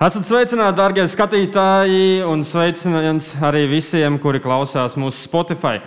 [0.00, 5.82] Esat sveicināti, darbie skatītāji, un sveicināts arī visiem, kuri klausās mūsu Spotify.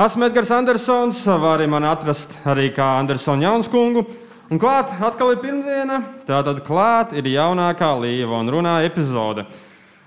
[0.00, 4.06] Esmu Edgars Andersons, var arī mani atrast arī kā Andersona Jaunskungu.
[4.48, 9.44] Un klāt atkal ir pirmdiena, tātad klāt ir jaunākā Līva un runā epizode.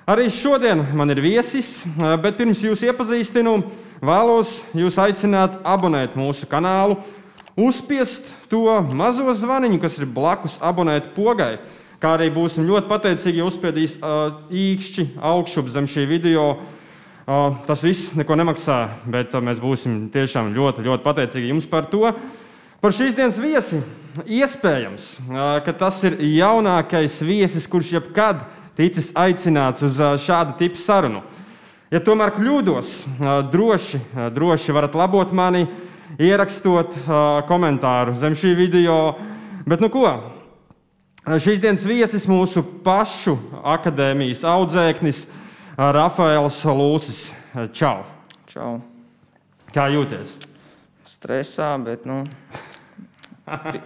[0.09, 1.83] Arī šodien man ir viesis,
[2.23, 3.53] bet pirms jūs iepazīstinu,
[4.01, 6.97] vēlos jūs aicināt abonēt mūsu kanālu,
[7.53, 11.59] uzspiest to mazo zvaniņu, kas ir blakus abonēt pogai
[12.01, 16.45] kā arī būsim ļoti pateicīgi, ja uzspiedīs uh, īkšķi augšup zem šī video.
[17.21, 21.85] Uh, tas viss neko nemaksā, bet uh, mēs būsim tiešām ļoti, ļoti pateicīgi jums par
[21.91, 22.09] to.
[22.81, 23.83] Par šīs dienas viesi
[24.25, 28.41] iespējams, uh, ka tas ir jaunākais viesis, kurš jebkad
[28.79, 31.21] ticis aicināts uz uh, šādu tipu sarunu.
[31.93, 35.67] Ja tomēr kļūdos, uh, droši, uh, droši varat labot mani,
[36.17, 37.15] ierakstot uh,
[37.47, 39.01] komentāru zem šī video.
[39.69, 40.40] Bet nu ko?
[41.21, 45.27] Šīs dienas viesis mūsu pašu akadēmijas audzēknis
[45.77, 47.19] Rafaels Lūsis.
[47.77, 47.99] Čau!
[48.49, 48.79] Čau!
[49.69, 50.39] Kā jūties?
[51.05, 52.23] Stresā, bet nu,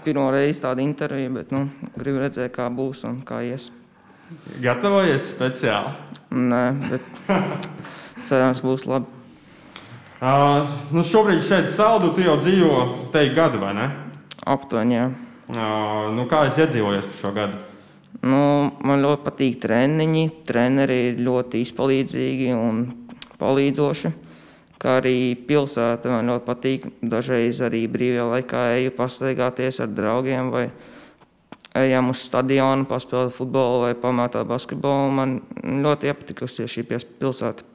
[0.05, 1.65] pirmo reizi tāda intervija, bet nu,
[1.97, 3.67] gribu redzēt, kā būs un kā ies.
[4.63, 5.91] Gatavojies speciāli?
[6.31, 7.29] Nē, bet
[8.31, 9.11] cerams, būs labi.
[10.23, 13.91] Uh, nu šobrīd šeit saldu tu jau dzīvo te gadu, vai ne?
[14.47, 15.11] Aptuveni, jā.
[15.53, 17.61] Nu, kā es iedzīvojos par šo gadu?
[18.25, 20.25] Nu, man ļoti patīk treniņi.
[20.47, 22.85] Treneri ir ļoti izpalīdzīgi un
[23.37, 24.11] palīdzoši.
[24.81, 26.89] Kā arī pilsēta man ļoti patīk.
[27.05, 30.65] Dažreiz arī brīvajā laikā eju pastaigāties ar draugiem vai
[31.75, 35.13] ejam uz stadionu, paspēlēt futbolu vai pamātāt basketbolu.
[35.13, 35.39] Man
[35.85, 37.67] ļoti iepatikusi šī pilsēta.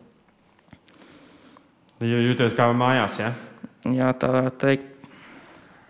[2.00, 3.34] Jūties kā mājās, ja?
[3.84, 4.89] Jā, tā varētu teikt.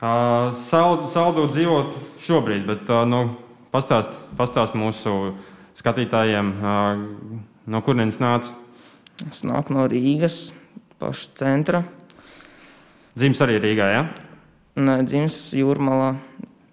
[0.00, 1.80] Uh, Saldu dzīvo
[2.24, 3.34] šobrīd, bet uh, nu,
[3.68, 5.34] pastāst, pastāst mūsu
[5.76, 7.02] skatītājiem, uh,
[7.68, 8.54] no kurienes nāca.
[9.28, 10.54] Es nāku no Rīgas,
[10.96, 11.82] paša centra.
[13.12, 14.06] Dzimis arī Rīgā, ja?
[14.80, 16.14] Nē, dzimis Jūrmalā,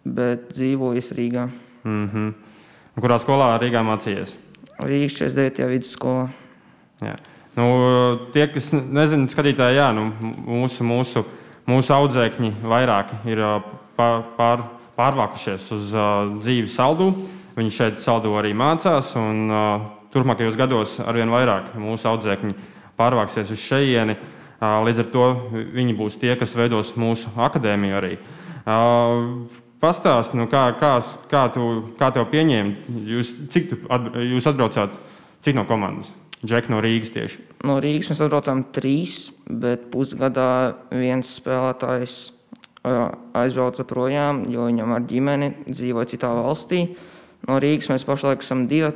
[0.08, 1.50] bet dzīvojis Rīgā.
[1.84, 2.34] Mm -hmm.
[3.04, 4.38] Kurā skolā Rīgā mācījies?
[4.80, 5.68] Rīgas 49.
[5.68, 6.30] vidusskolā.
[7.02, 7.18] Jā.
[7.58, 7.66] Nu,
[8.32, 10.14] tie, kas nezina, skatītāji, jā, nu,
[10.46, 11.26] mūsu, mūsu
[11.68, 13.42] mūsu audzēkņi vairāk ir
[13.98, 14.64] pār,
[14.98, 15.92] pārvākušies uz
[16.40, 17.12] dzīvi saldū.
[17.58, 19.52] Viņi šeit saldū arī mācās, un
[20.14, 22.56] turpmākajos gados arvien vairāk mūsu audzēkņi
[22.98, 24.18] pārvāksies uz šejieni.
[24.62, 25.26] Līdz ar to
[25.76, 28.14] viņi būs tie, kas veidos mūsu akadēmiju arī.
[29.78, 30.96] Pastāst, nu, kā, kā,
[31.30, 31.68] kā, tu,
[32.00, 33.78] kā tev pieņēma, jūs, cik tu,
[34.26, 34.96] jūs atbraucāt,
[35.46, 36.10] cik no komandas?
[36.46, 37.42] Džek no Rīgas tieši.
[37.66, 42.18] No Rīgas mēs atbraucām trīs, bet pusgadā viens spēlētājs
[43.38, 46.84] aizbrauca projām, jo viņam ar ģimeni dzīvoja citā valstī.
[47.48, 48.92] No Rīgas mēs pašlaik esam divi,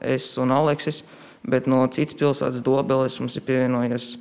[0.00, 1.02] es un Aleksis,
[1.48, 4.14] bet no citas pilsētas Dobeles mums ir pievienojies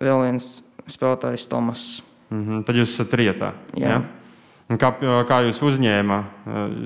[0.00, 0.60] vēl viens
[0.90, 2.02] spēlētājs Tomas.
[2.30, 3.52] Mm -hmm, tad jūs esat trietā.
[3.74, 3.88] Jā.
[3.88, 4.02] Ja?
[4.78, 4.92] Kā,
[5.26, 6.24] kā jūs uzņēmāt?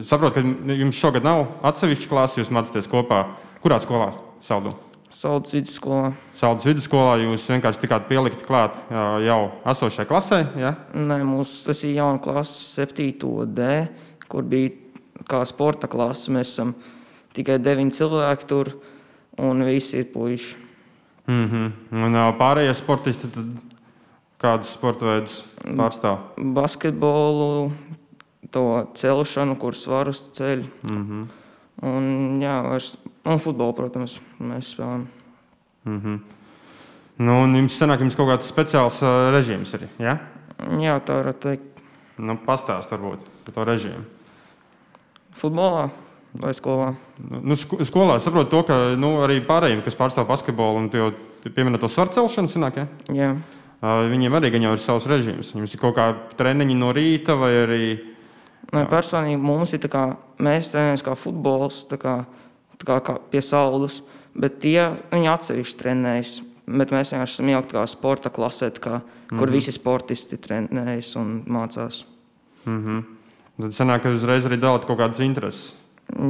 [0.09, 3.27] Saprotu, ka jums šogad nav atsevišķa klase, jūs mācāties kopā.
[3.61, 4.15] Kurā skolā?
[4.41, 4.73] Saldu?
[5.15, 6.11] Saldus vidusskolā.
[6.35, 8.75] Saldus vidusskolā jūs vienkārši tikāt pielikt klāt
[9.23, 9.39] jau
[9.71, 10.41] esošajai klasē?
[10.59, 10.75] Ja?
[10.91, 13.13] Nē, mums tas ir jauna klase, 7.
[13.55, 13.69] D,
[14.29, 14.73] kur bija
[15.31, 16.33] kā sporta klase.
[16.35, 16.75] Mēs esam
[17.37, 18.73] tikai deviņi cilvēki tur,
[19.39, 20.57] un visi ir puiši.
[21.27, 22.05] Mm -hmm.
[22.05, 23.47] Un pārējie sportisti, tad
[24.39, 26.19] kādus sporta veidus pārstāv?
[26.37, 27.73] Basketbolu,
[28.51, 30.65] to celšanu, kur svarus ceļ.
[30.83, 31.27] Mm -hmm.
[31.83, 35.07] Un, jā, vairs Un futbolu, protams, mēs spēlējam.
[35.85, 36.19] Mm -hmm.
[37.25, 39.89] nu, un jums sanāk, jums kaut kāds speciāls uh, režīms ir?
[39.99, 40.19] Ja?
[40.81, 41.83] Jā, tā varētu teikt.
[42.19, 44.05] Nu, pastāst varbūt par to režīmu.
[45.35, 45.91] Futbolā
[46.35, 46.95] vai skolā?
[47.19, 51.81] Nu, nu skolā saprotu to, ka nu, arī pārējiem, kas pārstāv basketbolu, un jau pieminēt
[51.81, 52.87] to svaru celšanu, sanāk, ja?
[53.13, 53.31] Jā.
[53.85, 55.53] Uh, viņiem arī jau ir savs režīms.
[55.53, 56.07] Viņiem ir kaut kā
[56.39, 57.85] treniņi no rīta vai arī.
[58.73, 60.05] Nē, personīgi mums ir tā kā
[60.41, 61.85] mēs trenējamies kā futbols.
[62.01, 62.25] Kā
[62.83, 64.03] kā, kā pie saules,
[64.35, 66.41] bet tie viņi atsevišķi trenējas.
[66.65, 69.39] Bet mēs vienkārši esam ielikt kā sporta klasē, kā, mm -hmm.
[69.39, 72.05] kur visi sportisti trenējas un mācās.
[72.65, 73.03] Mm -hmm.
[73.61, 75.77] Tad sanāk, ka uzreiz arī dalāt kaut kādas intereses.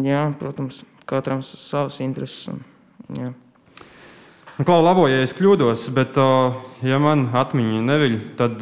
[0.03, 2.49] Jā, protams, katram savas intereses.
[2.49, 2.61] Un,
[3.09, 3.33] jā.
[4.59, 6.15] Nu, Klau, labo, ja es kļūdos, bet,
[6.83, 8.61] ja man atmiņa neviļ, tad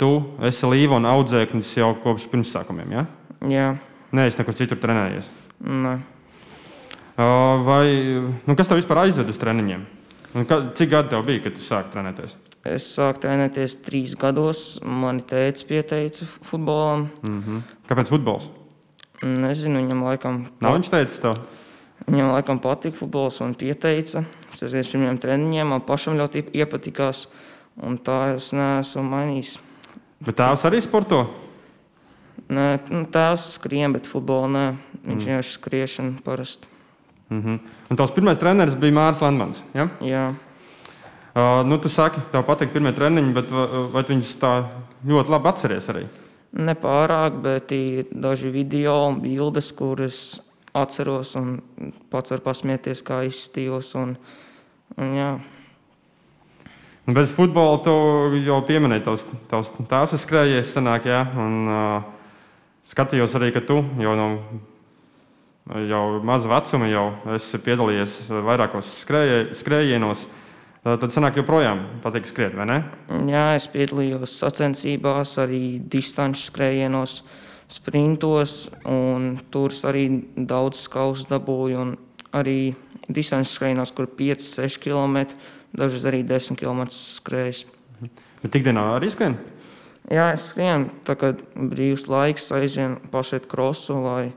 [0.00, 0.10] tu
[0.42, 2.92] esi Līvona audzēknis jau kopš pirmsākumiem.
[2.92, 3.04] Ja?
[3.48, 3.68] Jā.
[4.12, 5.30] Nē, es nekur citur trenējies.
[5.60, 5.98] Nē.
[7.20, 7.86] Vai,
[8.46, 9.82] nu, kas tev vispār aizved uz treniņiem?
[10.78, 12.36] Cik gadi tev bija, kad tu sāki trenēties?
[12.70, 14.78] Es sāku trenēties trīs gados.
[14.84, 17.08] Mani teica, pieteica futbolam.
[17.22, 17.62] Mm -hmm.
[17.88, 18.50] Kāpēc futbols?
[19.22, 20.46] Nezinu, viņam laikam.
[20.60, 21.34] Nav viņš teicis to?
[22.06, 24.24] Viņam laikam patika futbols un pieteica.
[24.52, 27.28] Es aizgāju uz pirmiem treniņiem, man pašam ļoti iepatikās.
[27.76, 29.58] Un tā es neesmu mainījis.
[30.20, 31.26] Bet tēvs arī sporto?
[32.48, 34.74] Nē, nu, tēvs skrien, bet futbolā.
[35.04, 36.79] Viņš vienkārši skriešana parasti.
[37.30, 37.58] Mm -hmm.
[37.90, 39.64] Un tavs pirmais treneris bija Mārcis Landmans.
[39.74, 39.88] Ja?
[40.00, 40.34] Jā.
[41.30, 43.50] Uh, nu, tu saki, tev patīk pirmie treniņi, bet
[43.92, 44.64] vai, viņus tā
[45.06, 46.06] ļoti labi atceries arī?
[46.50, 50.40] Nepārāk, bet ir daži video un bildes, kuras
[50.74, 51.60] atceros un
[52.10, 53.94] pats varu pasmieties, kā izstījos.
[53.94, 54.16] Un,
[54.96, 55.38] un, jā.
[57.06, 57.94] Bez futbola tu
[58.44, 62.02] jau pieminēji, tavs, tavs tēvs ir skrējies, sanāk, jā, un uh,
[62.90, 64.28] skatījos arī, ka tu jau no
[65.88, 67.06] jau maza vecuma jau
[67.36, 70.26] esi piedalījies vairākos skrējie- skrējienos.
[70.82, 72.84] Tad sanāk, joprojām patīk skriet, vai ne?
[73.28, 77.22] jā, es piedalījos sacensībās, arī distanču skrējienos,
[77.68, 78.70] sprintos.
[78.88, 80.06] un Tur arī
[80.36, 81.78] daudz skaustu dabūju.
[81.80, 81.96] un
[82.32, 82.74] Arī
[83.10, 85.26] distanču skrējienos, kur 5-6 km,
[85.74, 87.64] dažreiz arī 10 km skrējis.
[88.42, 89.34] Bet ikdienā arī skrien.
[90.10, 94.32] Jā, es skrienu, tā kā brīvs laiks aizvien pašai krosu, lai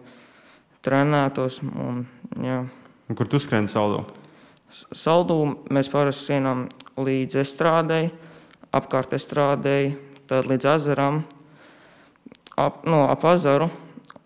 [0.83, 1.61] trenētos.
[1.63, 2.05] Un,
[2.43, 2.63] jā.
[3.09, 4.05] Un Kur tu skrien saldo?
[4.71, 5.37] S- Saldū
[5.69, 8.11] mēs parasti skrienam līdz estrādei,
[8.73, 9.95] apkārt estrādei,
[10.27, 11.23] tad līdz ezeram,
[12.57, 13.69] ap, no, ap ezeru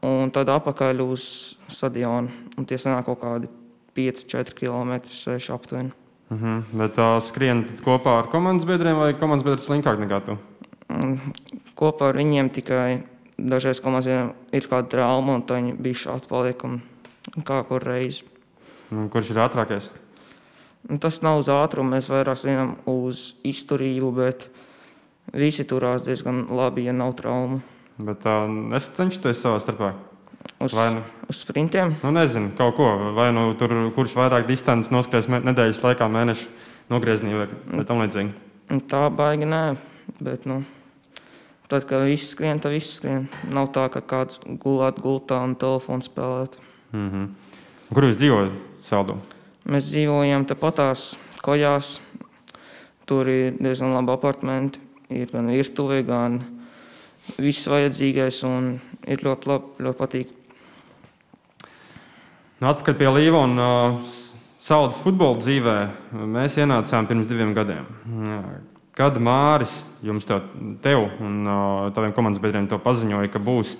[0.07, 1.23] un tad apakaļ uz
[1.73, 2.29] stadionu.
[2.57, 3.49] Un tie sanāk kaut kādi
[3.97, 5.91] 5-4 km, 6 aptuveni.
[6.29, 6.63] Uh -huh.
[6.73, 10.37] Bet tā skrien tad kopā ar komandas biedriem vai komandas biedrs slinkāk nekā tu?
[10.89, 11.19] Un
[11.75, 13.03] Kopā ar viņiem tikai
[13.37, 16.81] dažreiz komandas ir kāda trauma, un viņi bija atpaliek un
[17.45, 18.23] kā kur reizi.
[18.89, 19.89] Kurš ir ātrākais?
[21.01, 24.45] Tas nav uz ātrumu, mēs vairāk zinām uz izturību, bet
[25.35, 27.59] visi turās diezgan labi, ja nav traumu.
[27.97, 28.45] Bet tā,
[28.77, 29.93] es cenšos savā starpā.
[30.63, 31.01] Uz, Vai nu?
[31.27, 32.85] uz sprintiem Nu, nezinu, kaut ko.
[33.17, 36.47] Vai nu tur, kurš vairāk distances noskries me- nedēļas laikā, mēneša
[36.89, 38.31] nogriezienī vai, tam līdzīgi.
[38.87, 39.75] Tā baigi nē.
[40.23, 40.63] Bet, nu,
[41.67, 43.27] tad, kad viss skrien, tad viss skrien.
[43.53, 46.57] Nav tā, ka kāds gulēt gultā un telefonu spēlēt.
[46.91, 47.27] Mm -hmm.
[47.93, 48.51] Kur jūs dzīvojat?
[48.81, 49.17] Saldu.
[49.65, 51.99] Mēs dzīvojam tepatās kojās.
[53.05, 54.79] Tur ir diezgan labi apartamenti.
[55.09, 56.41] Ir gan virtuve, gan
[57.37, 58.43] viss vajadzīgais.
[58.43, 60.27] un Ir ļoti labi, ļoti patīk.
[62.59, 64.15] Nu, atpakaļ pie Līva un uh,
[64.59, 65.75] Saldas futbola dzīvē.
[66.11, 67.85] Mēs ienācām pirms diviem gadiem.
[68.25, 68.41] Jā.
[68.97, 70.39] Kad Māris jums to,
[70.81, 71.45] tev un
[71.93, 73.75] taviem komandas biedriem to paziņoja, ka būs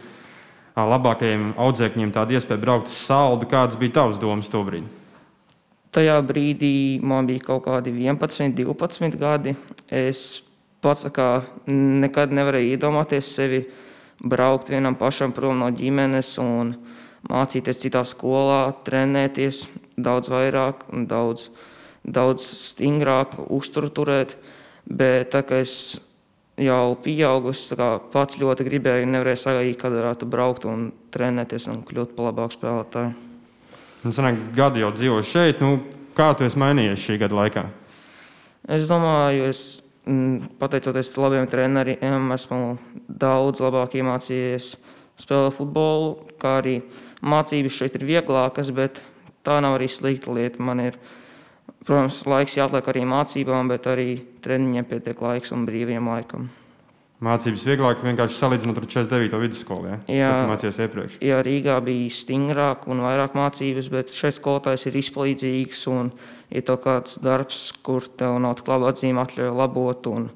[0.78, 4.92] labākajiem audzēkņiem tāda iespēja braukt uz Saldu, kādas bija tavas domas to brīdi?
[5.96, 9.56] Tajā brīdī man bija kaut kādi 11, 12 gadi.
[9.90, 10.44] Es
[10.86, 13.64] pats kā, nekad nevarēju iedomāties sevi
[14.22, 16.76] braukt vienam pašam prom no ģimenes un
[17.28, 19.66] mācīties citā skolā, trenēties
[19.98, 21.50] daudz vairāk, daudz,
[22.06, 24.38] daudz stingrāk uzturu turēt.
[24.88, 25.98] Bet tā kā es
[26.58, 31.68] jau pieaugu, es tā kā pats ļoti gribēju, nevarēju sagaidīt, kad varētu braukt un trenēties
[31.72, 33.12] un kļūt par labāku spēlētāju.
[34.06, 35.62] Nu, sanāk, gadu jau dzīvo šeit.
[35.62, 35.82] Nu,
[36.18, 37.66] kā tu esi mainījies šī gada laikā?
[38.74, 39.62] Es domāju, es
[40.08, 44.74] mm, pateicoties labiem treneriem, esmu daudz labāk iemācījies
[45.22, 46.16] spēlēt futbolu.
[46.42, 46.80] Kā arī
[47.26, 49.02] mācības šeit ir vieglākas, bet
[49.48, 50.62] tā nav arī slikta lieta.
[50.64, 51.00] Man ir,
[51.88, 54.10] protams, laiks jāatliek arī mācībām, bet arī
[54.46, 56.50] treniņiem pietiek laiks un brīviem laikam.
[57.24, 59.40] Mācības vieglāk vienkārši salīdzinot ar 49.
[59.42, 59.88] vidusskolu.
[59.90, 59.96] Ja?
[60.14, 60.34] Jā.
[60.52, 61.16] Mācījies iepriekš.
[61.26, 66.12] Jā, Rīgā bija stingrāk un vairāk mācības, bet šeit skolotājs ir izpalīdzīgs un
[66.54, 70.30] ir to kāds darbs, kur tev nav tik labi atzīme, atļauj labot un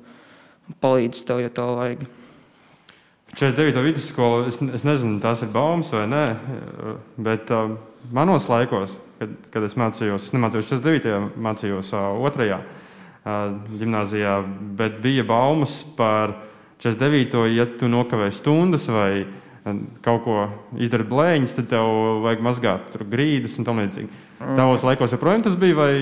[0.82, 2.08] palīdz tev, ja tev vajag.
[3.38, 3.86] 49.
[3.86, 6.26] vidusskola, es, es nezinu, tās ir baumas vai nē,
[7.22, 7.78] bet uh,
[8.12, 11.38] manos laikos, kad, kad es mācījos, es nemācījos 49.
[11.46, 14.40] mācījos uh, otrajā uh, gimnājā,
[14.80, 16.36] bet bija baumas par
[16.82, 17.46] 49.
[17.54, 19.28] ja tu nokavēji stundas vai
[20.02, 20.36] kaut ko
[20.82, 21.92] izdari blēņas, tad tev
[22.24, 24.10] vajag mazgāt tur grīdas un tam līdzīgi.
[24.58, 25.94] Tavos laikos joprojām tas bija vai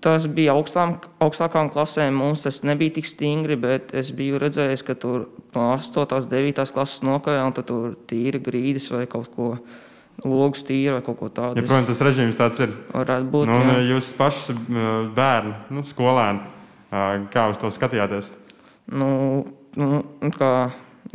[0.00, 2.16] Tas bija augstām, augstākām klasēm.
[2.16, 6.06] Mums tas nebija tik stingri, bet es biju redzējis, ka tur no 8.
[6.16, 6.64] un 9.
[6.72, 9.50] klases nokavē, un tur tīra grīdas vai kaut ko
[10.24, 11.60] logs tīra vai kaut ko tādu.
[11.60, 12.74] joprojām tas režīms tāds ir?
[12.92, 13.48] Varētu būt.
[13.50, 13.74] Nu, jā.
[13.74, 14.56] uh, jūs paši
[15.16, 16.44] bērni, nu, skolēni,
[16.92, 18.30] uh, kā uz to skatījāties?
[18.92, 19.10] Nu,
[19.78, 20.02] nu,
[20.36, 20.52] kā,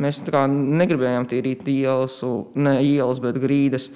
[0.02, 2.20] mēs kā negribējām tīrīt ielas,
[2.58, 3.90] ne ielas, bet grīdas.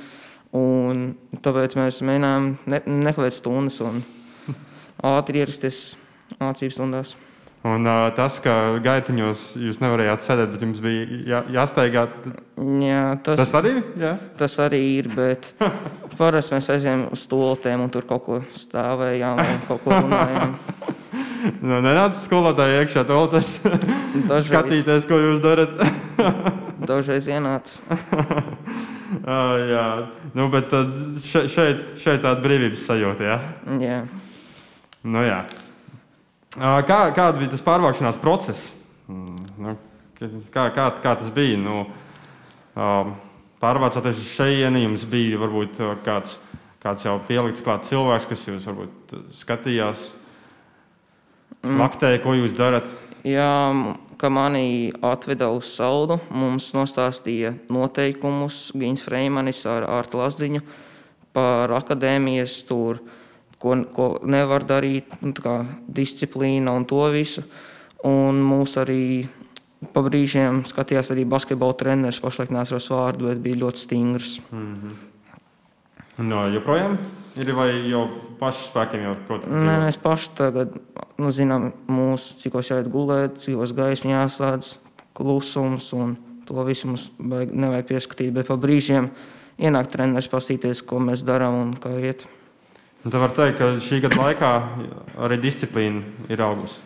[0.52, 4.02] Un tāpēc mēs mēģinājām ne, nekavēt stundas un
[5.14, 5.84] ātri ierasties
[6.40, 7.14] mācību stundās.
[7.62, 8.52] Un uh, tas, ka
[8.82, 12.08] gaitiņos jūs nevarējāt sēdēt, bet jums bija jā, jāsteigā,
[12.82, 14.16] Jā, tas, tas arī jā?
[14.38, 15.08] tas arī ir.
[15.14, 15.46] Bet
[16.18, 20.56] parasti mēs aizējām uz stūlēm un tur kaut ko stāvējām vai kaut ko runājām.
[21.60, 23.48] Nu, nenāca skolotāji iekšā tolotēs
[24.30, 24.46] Dažreiz.
[24.46, 25.74] skatīties, ko jūs darat.
[26.88, 27.74] Dažreiz ienāca.
[27.92, 29.86] uh, jā,
[30.38, 30.72] nu, bet
[31.26, 33.26] šeit, šeit tāda brīvības sajūta.
[33.26, 33.36] Jā?
[33.82, 33.98] Jā.
[35.02, 35.42] Nu, jā.
[36.52, 38.72] Kā, kāda bija tas pārvākšanās process?
[39.08, 39.76] Mm, Nu,
[40.52, 41.58] kā, kā, kā tas bija?
[41.58, 41.86] Nu,
[43.62, 46.38] pārvācoties uz šejieni, jums bija varbūt kāds,
[46.82, 50.10] kāds jau pielikts klāt cilvēks, kas jūs varbūt skatījās,
[51.62, 52.88] vaktēja, ko jūs darat.
[53.26, 53.50] Jā,
[54.18, 60.62] ka mani atveda uz saldu, mums nostāstīja noteikumus Gins Freimanis ar Ārtu Lazdiņu
[61.34, 63.00] par akadēmijas tur,
[63.62, 67.44] ko, ko nevar darīt, nu, kā disciplīna un to visu.
[68.08, 69.02] Un mūs arī
[69.94, 74.36] pa brīžiem skatījās arī basketbola treneris, pašlaik nesaros vārdu, bet bija ļoti stingrs.
[76.22, 76.98] No, joprojām
[77.40, 78.04] ir vai jau
[78.42, 80.74] pašu spēkiem, jau, protams, Nē, mēs paši tagad
[81.20, 84.74] nu, zinām, mūsu, cikos jāiet gulēt, cikos gaisma jāslēdz,
[85.16, 86.16] klusums un
[86.48, 88.34] to visu mums vajag, nevajag pieskatīt.
[88.36, 89.08] Bet pa brīžiem
[89.62, 92.26] ienāk treneris pastīties, ko mēs darām un kā iet.
[92.26, 92.41] Un
[93.02, 94.50] Tad var teikt, ka šī gada laikā
[95.26, 96.80] arī disciplīna ir augusi.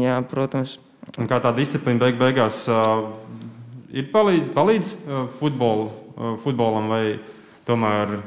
[0.00, 0.78] Jā, protams,
[1.16, 3.14] Un kā tā disciplīna beig beigās uh,
[3.96, 5.86] ir palīdz, palīdz uh, futbol,
[6.18, 7.18] uh, futbolam, vai
[7.68, 8.18] tomēr,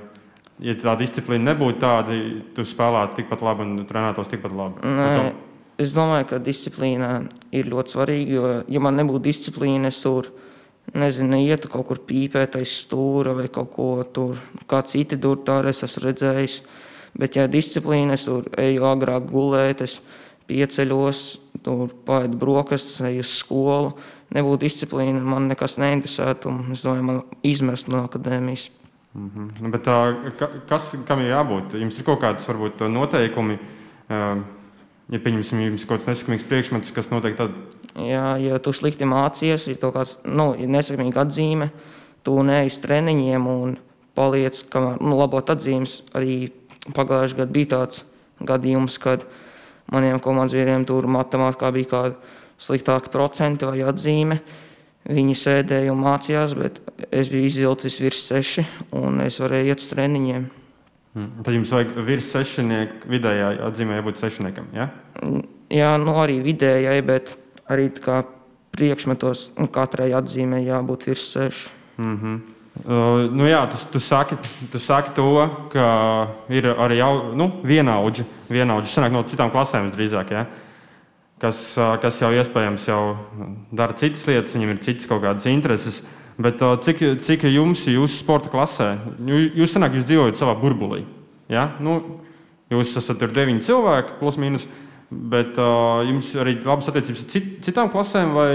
[0.66, 2.18] ja tā disciplīna nebūtu tāda,
[2.58, 4.82] tu spēlētu tikpat labi un trenētos tikpat labi?
[4.98, 5.40] Nē, tom-
[5.82, 7.12] es domāju, ka disciplīna
[7.54, 8.32] ir ļoti svarīga.
[8.34, 10.32] Jo, ja man nebūtu disciplīna, es tur
[10.98, 15.62] nezinu, ietu kaut kur pīpēt aiz stūra vai kaut ko tur, kā citi tur tā
[15.70, 16.62] es esmu redzējis.
[17.20, 19.98] Bet, ja disciplīna, es tur eju agrāk gulēt, es
[20.48, 21.24] pieceļos,
[21.64, 23.94] tur paidu brokastis, eju uz skolu.
[24.32, 28.70] Nebūtu disciplīna, man nekas neinteresētu, un es domāju, man izmest no akadēmijas.
[29.14, 29.50] Mhm.
[29.60, 29.84] Nu, Bet,
[30.40, 31.74] ka- kas, kam ir jābūt?
[31.76, 33.60] Jums ir kaut kādas varbūt, noteikumi,
[34.10, 37.52] ja pieņemsim, jums ir kaut kāds nesakamīgs priekšmets, kas notiek tad.
[38.00, 41.72] Jā, ja tu slikti mācies, ir kaut kāds nu, ir nesakamīga atzīme,
[42.24, 43.78] tu neej uz treniņiem un
[44.16, 46.02] paliec, kamēr nu, labot atzīmes.
[46.16, 46.52] Arī
[46.90, 48.04] pagājušajā gadā bija tāds
[48.42, 49.26] gadījums, kad
[49.92, 52.16] maniem komandas vīriem tur matemātikā bija kāda
[52.62, 54.42] sliktāka procenti vai atzīme.
[55.02, 56.78] Viņi sēdēja un mācījās, bet
[57.10, 58.66] es biju izvilcis virs seši
[58.98, 60.44] un es varēju iet uz treniņiem.
[61.12, 61.42] Mm.
[61.44, 64.70] Tad jums vajag virs sešnieku vidējā atzīmē jābūt sešniekam.
[64.78, 64.92] Ja?
[65.74, 67.34] Jā, nu arī vidējai, bet
[67.72, 68.22] arī kā
[68.78, 71.70] priekšmetos katrai atzīmē jābūt virs seši.
[71.98, 72.40] Mm -hmm.
[72.86, 74.38] Uh, nu jā, tu, tu, saki,
[74.72, 75.28] tu saki to,
[75.74, 75.86] ka
[76.54, 80.46] ir arī jau, nu, vienaudži, vienaudži sanāk no citām klasēm visdrīzāk, ja?
[81.42, 83.02] kas, uh, kas jau iespējams jau
[83.74, 86.02] dara citas lietas, viņiem ir citas kaut kādas intereses.
[86.42, 88.94] Bet uh, cik, cik jums ir jūsu sporta klasē?
[89.26, 91.04] Jū- Jūs sanāk, jūs dzīvojat savā burbulī.
[91.52, 91.68] Ja?
[91.84, 91.98] Nu,
[92.72, 94.68] jūs esat tur deviņi cilvēki, plus mīnus.
[95.12, 98.52] Bet uh, jums arī labas attiecības ar cit, citām klasēm, vai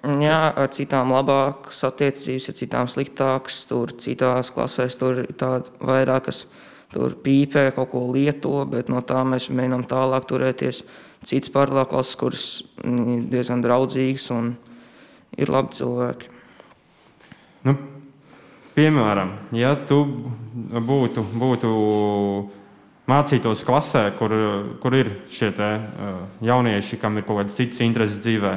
[0.00, 3.58] Jā, ar citām labākas attiecības, ar citām sliktākas.
[3.68, 6.46] Tur citās klasēs tur ir tāda vairāk, kas
[6.92, 10.82] tur pīpē, kaut ko lieto, bet no tā mēs mēģinām tālāk turēties.
[11.28, 12.46] Cits klases, kuras
[12.80, 14.54] mm, ir diezgan draudzīgas un
[15.36, 16.30] ir labi cilvēki.
[17.68, 17.76] Nu,
[18.72, 20.00] piemēram, ja tu
[20.80, 21.74] būtu, būtu
[23.10, 24.32] mācītos klasē, kur,
[24.80, 28.56] kur ir šie te, uh, jaunieši, kam ir kaut kādas citas intereses dzīvē,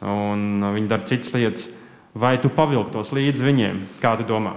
[0.00, 1.68] un viņi dara citas lietas,
[2.14, 3.86] vai tu pavilktos līdz viņiem?
[4.02, 4.56] Kā tu domā?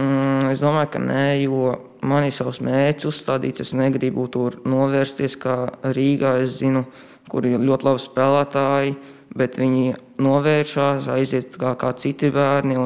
[0.00, 1.74] Mm, es domāju, ka nē, jo
[2.06, 3.64] man ir savs mērķis uzstādīts.
[3.64, 6.38] Es negribu tur novērsties, kā Rīgā.
[6.44, 6.86] Es zinu,
[7.30, 8.94] kur ir ļoti labi spēlētāji,
[9.36, 12.78] bet viņi novēršas, aiziet kā, kā citi bērni.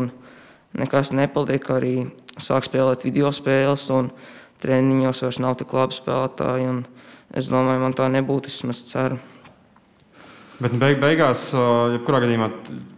[0.75, 1.95] Nekas nepaliek arī
[2.43, 4.11] sāk spēlēt video spēles, un
[4.65, 6.75] treniņos vairs nav tik labi spēlētāji.
[7.35, 8.51] Es domāju, man tā nebūtu.
[8.51, 9.21] Es ceru.
[10.61, 12.51] Bet nu, beig, beigās, uh, jebkurā gadījumā,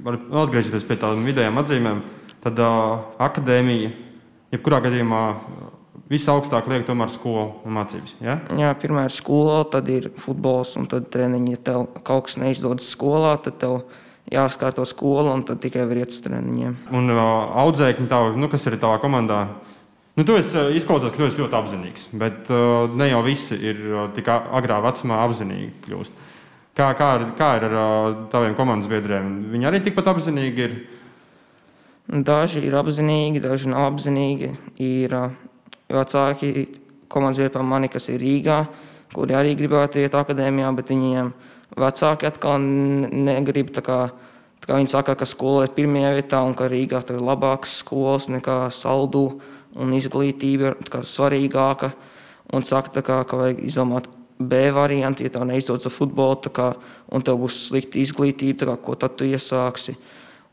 [0.04, 2.02] var atgriezties pie tādām vidējām atzīmēm,
[2.44, 3.94] tad uh, akadēmija,
[4.52, 5.70] jebkurā gadījumā, uh,
[6.10, 8.16] visaugstāk liek tomēr skolu un mācības.
[8.22, 8.38] Ja?
[8.58, 11.54] Jā, pirmā ir skola, tad ir futbols, un tad treniņi.
[11.56, 13.80] Ja tev kaut kas neizdodas skolā, tad tev
[14.32, 16.76] jāskārto skola, un tad tikai var iet uz treniņiem.
[16.94, 17.22] Un uh,
[17.64, 19.40] audzēkņi, tavu, nu, kas ir tavā komandā,
[20.18, 22.08] nu, tu esi uh, izklausās, ka tu esi ļoti apzinīgs.
[22.20, 26.24] Bet uh, ne jau visi ir uh, tik agrā vecumā apzinīgi kļūst.
[26.76, 29.48] Kā, kā, ir- kā ir ar taviem komandas biedriem?
[29.48, 30.74] Viņi arī tikpat apzinīgi ir.
[32.06, 34.50] Daži ir apzinīgi, daži nav apzinīgi.
[34.76, 35.14] Ir
[35.88, 36.68] vecāki
[37.08, 38.68] komandas vietā mani, kas ir Rīgā,
[39.14, 41.32] kuri arī gribētu iet akadēmijā, bet viņiem
[41.76, 43.72] vecāki atkal negrib.
[43.72, 44.10] Kā,
[44.60, 48.28] tā kā viņi saka, ka skola ir pirmajā vietā un ka Rīgā ir labākas skolas
[48.28, 49.40] nekā saldu
[49.74, 50.76] un izglītība ir
[51.08, 51.94] svarīgāka.
[52.52, 54.06] Un saka, kā, ka vajag izdomāt
[54.38, 56.72] B variantu, ja tev neizdodas ar futbolu, kā,
[57.12, 59.96] un tev būs slikta izglītība, kā, ko tad tu iesāksi.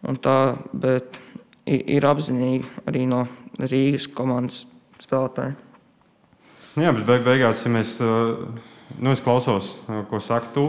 [0.08, 1.20] Un tā, bet
[1.68, 3.26] ir apzinīgi arī no
[3.60, 4.64] Rīgas komandas
[5.04, 5.56] spēlētāji.
[6.80, 9.76] Jā, bet beig beigās, ja mēs, nu, es klausos,
[10.10, 10.66] ko saka tu,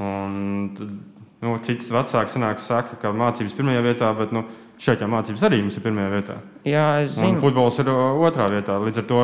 [0.00, 0.72] un
[1.44, 4.46] nu, cits vecāks sanāk, saka, ka mācības pirmajā vietā, bet, nu,
[4.80, 6.38] šeit jau mācības arī mums ir pirmajā vietā.
[6.66, 7.34] Jā, es zinu.
[7.34, 8.78] Un futbols ir otrā vietā.
[8.82, 9.20] Līdz ar to,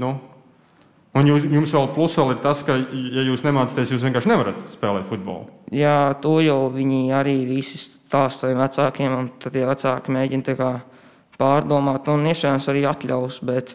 [0.00, 0.14] nu,
[1.16, 4.60] Un jūs, jums vēl plus vēl ir tas, ka, ja jūs nemācāties, jūs vienkārši nevarat
[4.74, 5.48] spēlēt futbolu.
[5.74, 10.68] Jā, to jau viņi arī visi stāsta saviem vecākiem, un tad tie vecāki mēģina
[11.38, 13.40] pārdomāt, un iespējams arī atļaus.
[13.46, 13.74] Bet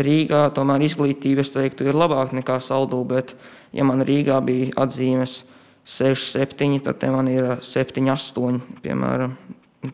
[0.00, 3.02] Rīgā tomēr izglītība, es teiktu, ir labāka nekā saldū.
[3.10, 3.34] Bet,
[3.76, 5.40] ja man Rīgā bija atzīmes
[5.84, 8.60] 6, 7, tad man ir 7, 8.
[8.84, 9.34] Piemēram,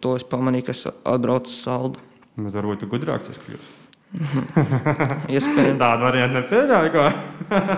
[0.02, 2.02] to es pamanīju, kas atbrauc uz saldu.
[2.36, 3.85] Bet varbūt tu gudrāks tas kļūst.
[5.34, 5.78] Iespējams.
[5.80, 7.06] Tādu variantu nepieļauju.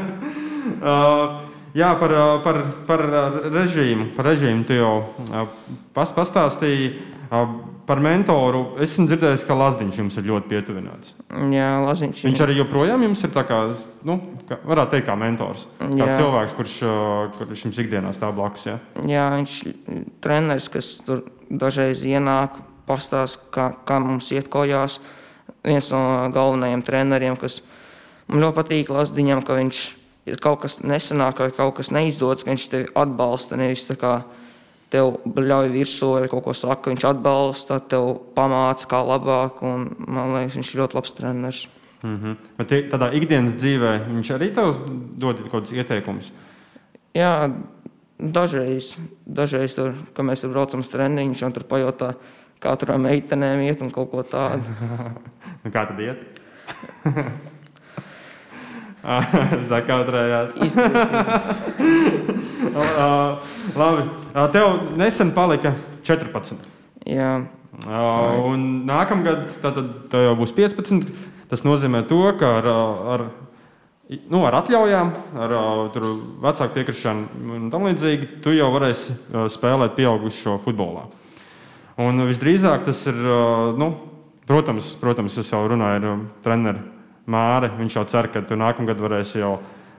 [0.90, 1.38] uh,
[1.76, 3.06] jā, par, par, par
[3.54, 4.12] režīmu.
[4.16, 4.92] Par režīmu tu jau
[5.30, 5.48] uh,
[5.96, 6.92] pas, pastāstīji.
[7.28, 7.50] Uh,
[7.88, 11.14] par mentoru es esmu dzirdējis, ka Lazdiņš jums ir ļoti pietuvināts.
[11.52, 12.22] Jā, Lazdiņš.
[12.24, 13.58] Viņš arī joprojām jums ir kā,
[14.08, 14.18] nu,
[14.48, 15.66] kā, varētu teikt, kā mentors.
[15.80, 16.08] Kā jā.
[16.20, 16.78] cilvēks, kurš,
[17.36, 18.66] kurš jums ikdienā stāv blakus.
[18.68, 25.00] Jā, jā viņš ir treneris, kas tur dažreiz ienāk, pastāsta, kā, kā mums iet kojās.
[25.00, 25.14] Uh,
[25.68, 26.02] viens no
[26.34, 27.60] galvenajiem treneriem, kas
[28.26, 29.80] man ļoti patīk Lasdiņam, ka viņš
[30.28, 33.58] ir kaut kas nesanāk vai kaut kas neizdodas, ka viņš tevi atbalsta.
[33.60, 34.12] Nevis tā kā
[34.92, 39.62] tev ļauj virsū vai kaut ko saka, viņš atbalsta, tev pamāca kā labāk.
[39.66, 41.66] Un, man liekas, viņš ir ļoti labs treneris.
[42.02, 42.36] Mm -hmm.
[42.58, 44.76] Bet tādā ikdienas dzīvē viņš arī tev
[45.18, 46.32] dod kaut kādus ieteikumus.
[47.14, 47.50] Jā,
[48.18, 48.96] dažreiz,
[49.26, 52.14] dažreiz tur, kad mēs tur braucam uz treniņu, viņš tur pajautā,
[52.94, 54.64] ar meitenēm iet un kaut ko tādu.
[55.58, 56.20] Nu, kā tad iet?
[59.72, 60.54] Zakautrējās.
[63.78, 64.04] Labi.
[64.54, 64.66] Tev
[64.98, 65.72] nesen palika
[66.06, 66.62] 14.
[67.10, 67.32] Jā.
[67.88, 71.10] Un nākamgad tev jau būs 15.
[71.48, 72.66] Tas nozīmē to, ka ar,
[73.14, 73.22] ar,
[74.28, 75.54] nu, ar atļaujām, ar
[76.44, 79.16] vecāku piekrišanu un tam līdzīgi, tu jau varēsi
[79.54, 81.06] spēlēt pieaugušo futbolā.
[81.98, 83.16] Un visdrīzāk tas ir,
[83.78, 83.88] nu,
[84.46, 86.84] protams, protams, es jau runāju ar treneru
[87.28, 87.72] Māri.
[87.74, 89.56] Viņš jau cer, ka tu nākamgad varēsi jau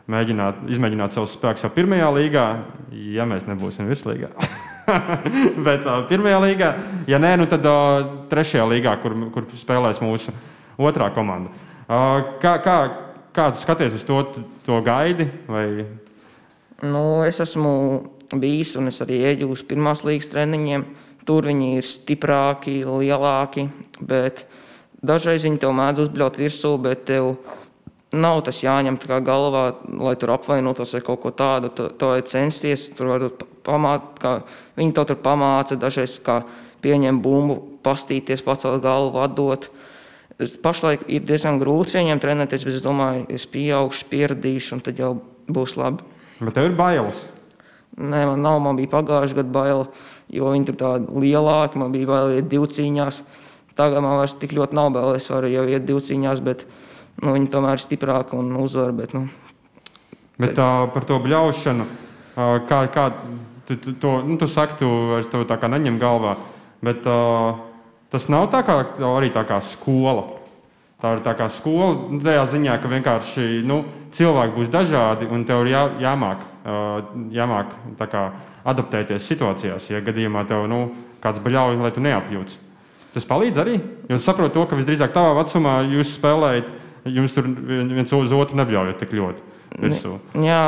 [0.09, 2.45] mēģināt, izmēģināt savus spēkus jau pirmajā līgā,
[3.13, 4.31] ja mēs nebūsim virslīgā.
[5.67, 6.69] Bet uh, pirmajā līgā,
[7.12, 7.99] ja nē, nu tad uh,
[8.31, 10.33] trešajā līgā, kur, kur spēlēs mūsu
[10.81, 11.51] otrā komanda.
[11.85, 12.77] Uh, kā, kā,
[13.35, 14.23] kā tu skaties uz to,
[14.65, 15.27] to gaidi?
[15.51, 15.67] Vai...
[16.81, 17.75] Nu, es esmu
[18.39, 20.88] bijis un es arī ieģu uz pirmās līgas treniņiem.
[20.88, 23.68] Uh, Tur viņi ir stiprāki, lielāki,
[24.02, 24.48] bet
[25.06, 27.36] dažreiz viņi tev mēdz uzbļaut virsū, bet tev
[28.10, 29.63] nav tas jāņem galvā,
[30.02, 31.70] lai tur apvainotos vai kaut ko tādu.
[31.70, 34.39] Tu vari censties, tur varbūt pamāt, kā
[34.80, 36.42] viņi to tur pamāca, dažreiz kā
[36.82, 39.70] pieņem bumbu, pastīties, pacelt galvu, atdot.
[40.63, 45.18] Pašlaik ir diezgan grūti viņiem trenēties, bet es domāju, es pieaugšu, pieradīšu, un tad jau
[45.52, 46.06] būs labi.
[46.39, 47.26] Bet tev ir bailes?
[48.00, 49.89] Nē, man nav, man bija pagājušajā gadā baila
[50.34, 53.22] jo viņi tur tādi lielāki, man bija vēl iet divcīņās.
[53.80, 56.65] Tagad man vairs tik ļoti nav bail, es varu jau iet divcīņās, bet
[57.22, 58.92] nu, viņi tomēr ir stiprāki un uzvar.
[58.96, 59.28] Bet, nu,
[60.39, 61.88] bet tā, par to bļaušanu,
[62.70, 63.06] kā, kā
[63.70, 64.89] tu, tu, to, nu, tu saki, tu
[65.32, 66.36] to tā kā neņem galvā,
[66.86, 67.62] bet uh,
[68.12, 68.82] tas nav tā kā,
[69.13, 70.36] arī tā kā skola.
[71.00, 75.46] Tā ir tā kā skola, nu, tajā ziņā, ka vienkārši nu, cilvēki būs dažādi un
[75.48, 76.42] tev ir jā, jāmāk,
[77.34, 77.76] jāmāk
[78.12, 78.24] kā,
[78.67, 80.82] adaptēties situācijās, ja gadījumā tev nu,
[81.24, 82.60] kāds bļauj, lai tu neapjūts.
[83.15, 83.80] Tas palīdz arī.
[84.12, 86.69] Jūs saprotat, to, ka visdrīzāk tavā vecumā jūs spēlējat,
[87.10, 89.45] jums tur viens uz otru nebļaujat tik ļoti.
[89.80, 90.15] Virsū.
[90.41, 90.62] Jā,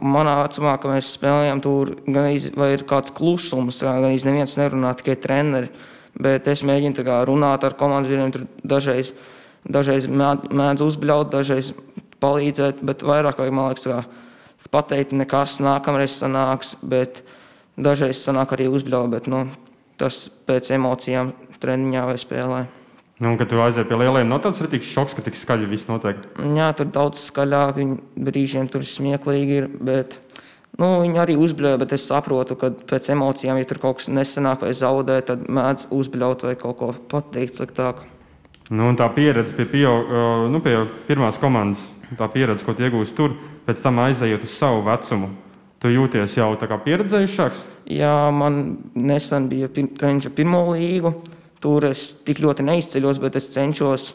[0.00, 5.16] manā vecumā, kad mēs spēlējām, tur gan ir kāds klusums, gan arī neviens nerunā, tikai
[5.20, 5.70] treneri.
[6.16, 9.12] Bet es mēģinu kā, runāt ar komandas biedriem, tur dažreiz,
[9.68, 11.74] dažreiz mēdz uzbļaut, dažreiz
[12.24, 13.98] palīdzēt, bet vairāk, man liekas, kā,
[14.72, 16.74] pateikt, nekas nākamreiz sanāks.
[16.82, 17.22] Bet,
[17.76, 19.42] Dažreiz sanāk arī uzbļaut, bet nu,
[20.00, 22.60] tas pēc emocijām treniņā vai spēlē.
[23.20, 26.20] Nu, kad tu aizies pie lieliem, nav tāds rītīgs šoks, ka tik skaļi viss notiek.
[26.56, 27.80] Jā, tur daudz skaļāk,
[28.16, 29.68] brīžiem tur smieklīgi ir.
[29.76, 30.20] Bet...
[30.76, 34.66] Nu, viņi arī uzbļauja, bet es saprotu, ka pēc emocijām, ja tur kaut kas nesanāk
[34.66, 38.02] vai zaudē, tad mēdz uzbļaut vai kaut ko pateikt sliktāk.
[38.68, 40.12] Nu, tā pieredze pie, pieaug,
[40.52, 40.74] nu, pie
[41.08, 41.86] pirmās komandas,
[42.18, 45.32] tā pieredze, ko iegūst tur, pēc tam aizejot uz savu vecumu,
[45.86, 47.64] Tu jūties jau tā kā pieredzējušāks?
[47.92, 51.12] Jā, man nesen bija treniņš pirmo līgu.
[51.60, 54.08] Tur es tik ļoti neizceļos, bet es cenšos,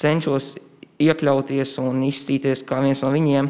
[0.00, 0.52] cenšos
[1.00, 3.48] iekļauties un izstīties kā viens no viņiem.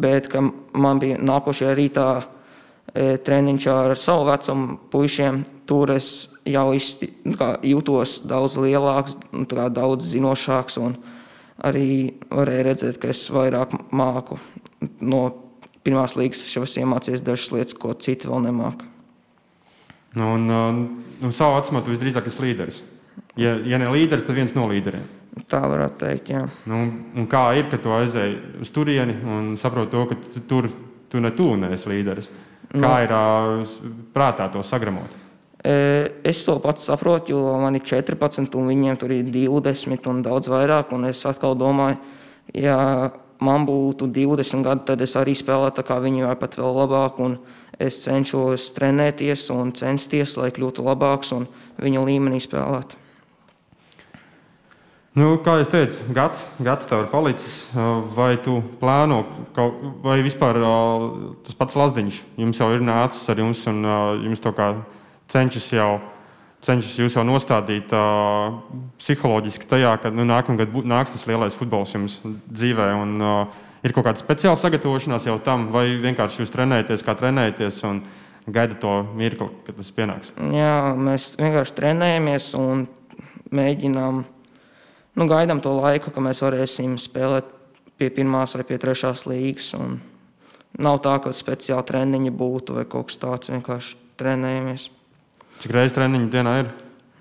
[0.00, 0.30] Bet
[0.72, 5.42] man bija nākošajā rītā e, treniņš ar savu vecumu puišiem.
[5.68, 10.80] Tur es jau izsti, nu kā, jūtos daudz lielāks, nu, kā daudz zinošāks.
[10.80, 10.96] Un
[11.68, 14.40] arī varēja redzēt, ka es vairāk māku
[15.00, 15.22] no
[15.86, 18.86] pirmās līgas es jau esmu iemācījies dažas lietas, ko citi vēl nemāca.
[20.18, 20.80] Nu, un, un,
[21.22, 22.82] un savā vecumā tu visdrīzāk esi līderis.
[23.38, 25.04] Ja, ja ne līderis, tad viens no līderiem.
[25.48, 26.42] Tā varētu teikt, jā.
[26.66, 26.80] Nu,
[27.14, 30.70] un kā ir, kad tu aizēji uz turieni un saproti to, ka tu tur
[31.08, 32.28] tu ne tu neesi līderis?
[32.68, 33.04] Kā Nu.
[33.04, 33.24] ir ā,
[34.12, 35.14] prātā to sagramot?
[35.64, 40.22] E, Es to pats saprotu, jo man ir 14, un viņiem tur ir 20 un
[40.22, 40.92] daudz vairāk.
[40.92, 41.96] Un es atkal domāju,
[42.54, 47.20] ja man būtu 20 gadi, tad es arī spēlētu kā viņi, vai pat vēl labāk.
[47.78, 51.46] Es cenšos trenēties un censties, lai kļūtu labāks un
[51.78, 52.98] viņa līmenī spēlētu.
[55.18, 57.70] Nu, kā jau teicu, gads, gads tev ir palicis.
[58.14, 59.24] Vai tu plāno,
[59.56, 60.60] kaut, vai vispār
[61.46, 63.82] tas pats Lazdiņš jums jau ir nācis ar jums un
[64.26, 64.68] jums to kā
[65.32, 65.96] cenšas jau,
[66.64, 68.04] cenšas jūs jau nostādīt ā,
[68.98, 72.90] psiholoģiski tajā, ka nu, nākamgad nāks tas lielais futbols jums dzīvē.
[72.98, 73.34] Un, ā,
[73.86, 78.02] ir kaut kāda speciāla sagatavošanās jau tam, vai vienkārši jūs trenējaties, kā trenējaties un
[78.48, 80.32] gaidat to mirkli, kad tas pienāks.
[80.54, 82.86] Jā, mēs vienkārši trenējamies un
[83.54, 84.20] mēģinām,
[85.18, 87.54] nu, gaidām to laiku, ka mēs varēsim spēlēt
[87.98, 89.72] pie pirmās vai pie trešās līgas.
[90.78, 93.50] Nav tā, ka speciāli treniņi būtu vai kaut kas tāds.
[93.50, 94.90] Vienkārši trenējamies.
[95.58, 96.68] Cik reizes treniņu dienā ir?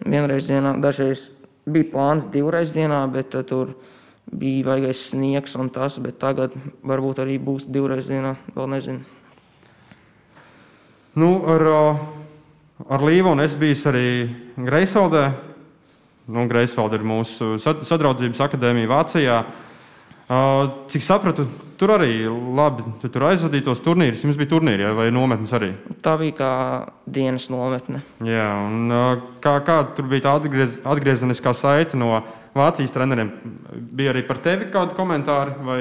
[0.05, 1.27] Vienreiz dienā, dažreiz
[1.65, 3.73] bija plāns divreiz dienā, bet tad tur
[4.29, 6.53] bija vajagais sniegs un tas, bet tagad
[6.85, 9.01] varbūt arī būs divreiz dienā, vēl nezinu.
[11.17, 11.83] Nu, ar, ā,
[12.93, 14.07] ar Līvonu es biju arī
[14.67, 15.23] Greifsvaldē.
[16.27, 19.39] Nu, Greifsvalde ir mūsu sad- sadraudzības akadēmija Vācijā.
[19.41, 19.66] Ā,
[20.27, 21.45] Cik sapratu,
[21.79, 24.25] tur arī labi tu tur aizvadīja tos turnīrus.
[24.25, 25.69] Jums bija turnīri ja, vai nometnes arī?
[26.03, 26.49] Tā bija kā
[27.07, 28.01] dienas nometne.
[28.27, 28.91] Jā, un
[29.43, 32.19] kā, kā tur bija tā atgriez, atgriezeniskā saite no
[32.57, 33.31] Vācijas treneriem?
[33.71, 35.79] Bija arī par tevi kādi komentāri vai,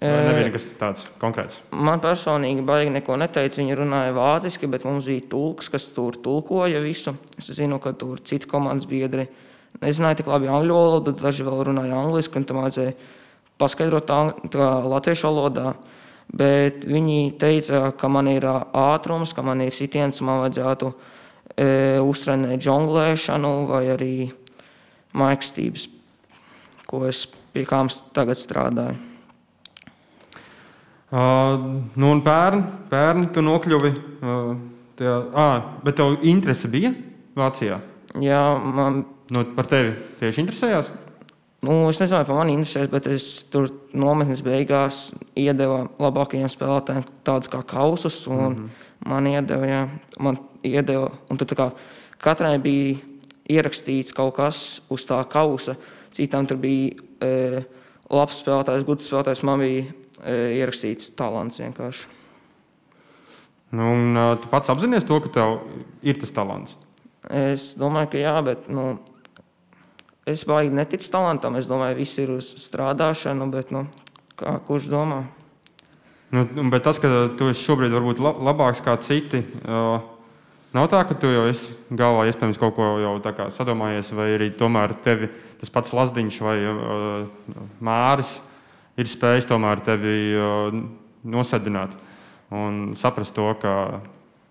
[0.00, 1.60] nebija nekas tāds konkrēts?
[1.76, 3.60] Man personīgi baigi neko neteica.
[3.60, 7.12] Viņi runāja vāciski, bet mums bija tulks, kas tur tulkoja visu.
[7.36, 9.28] Es zinu, ka tur citi komandas biedri
[9.84, 12.96] nezināja tik labi angļu valodu, daži vēl runāja angliski, un tam vajadzēja
[13.60, 14.20] paskaidrot tā
[14.52, 15.74] kā latviešu valodā.
[16.26, 21.66] Bet viņi teica, ka man ir ā, ātrums, ka man ir sitiens, man vajadzētu e,
[22.02, 24.14] uztrenēt jonglēšanu vai arī
[25.16, 25.86] maikstības,
[26.90, 28.98] ko es pie kām tagad strādāju.
[31.06, 31.62] Uh,
[31.94, 33.92] nu, un pērn, pērn tu nokļuvi.
[34.18, 34.48] Uh,
[34.98, 36.90] tajā, ah, bet tev interese bija
[37.38, 37.78] Vācijā?
[38.18, 39.90] Jā, man Nu, par tevi
[40.20, 40.92] tieši interesējās?
[41.64, 47.50] Nu, es nezinu, par mani interesēs, bet es tur nometnes beigās iedeva labākajiem spēlētājiem tādus
[47.50, 48.26] kā kausus.
[48.26, 48.68] Un mm -hmm.
[49.04, 49.82] Man iedeva, jā,
[50.22, 51.68] man iedeva, un tā kā
[52.22, 52.96] katrai bija
[53.52, 55.76] ierakstīts kaut kas uz tā kausa.
[56.16, 57.62] Citām tur bija e,
[58.10, 59.44] labs spēlētājs, gudrs spēlētājs.
[59.46, 62.08] Man bija e, ierakstīts talants vienkārši.
[63.76, 65.56] Nu, un, uh, tu pats apzinājies to, ka tev
[66.06, 66.76] ir tas talants.
[67.26, 68.92] Es domāju, ka jā, bet nu,
[70.26, 71.56] es baigi neticu talantam.
[71.56, 73.86] Es domāju, viss ir uz strādāšanu, bet nu,
[74.38, 75.22] kā, kurš domā?
[76.34, 77.08] Nu, bet tas, ka
[77.38, 79.44] tu esi šobrīd varbūt la- labāks kā citi,
[80.74, 83.14] nav tā, ka tu jau esi galvā iespējams kaut ko jau
[83.54, 86.56] sadomājies, vai arī tomēr tevi tas pats Lazdiņš vai
[87.80, 88.40] Māris
[88.98, 90.34] ir spējis tomēr tevi
[91.24, 91.94] nosedināt
[92.50, 94.00] un saprast to, ka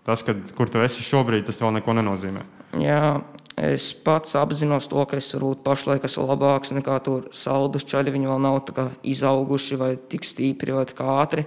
[0.04, 2.42] tas, kad, kur tu esi šobrīd, tas vēl neko nenozīmē.
[2.80, 3.20] Jā,
[3.56, 8.12] es pats apzinos to, ka es varbūt pašlaik esmu labāks nekā tur saldus čaļi.
[8.12, 8.60] Viņi vēl nav
[9.02, 11.46] izauguši vai tik stipri vai ātri.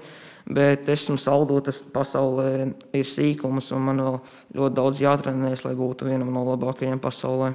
[0.49, 4.15] Bet esmu saldotas pasaulē, ir sīkums, un man vēl
[4.57, 7.51] ļoti daudz jātrenējas, lai būtu vienam no labākajiem pasaulē.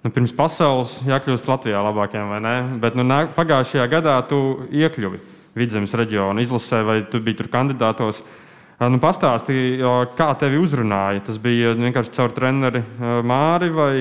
[0.00, 2.54] Nu, pirms pasaules jākļūst Latvijā labākiem, vai ne?
[2.80, 4.38] Bet nu, pagājušajā gadā tu
[4.70, 5.18] iekļuvi
[5.58, 8.22] Vidzemes reģiona izlasē, vai tu biji tur kandidātos.
[8.22, 8.49] Ā,
[8.80, 9.82] Nu, pastāstīji,
[10.16, 11.20] kā tevi uzrunāja.
[11.26, 12.80] Tas bija vienkārši caur treneri
[13.28, 13.94] Māri, vai,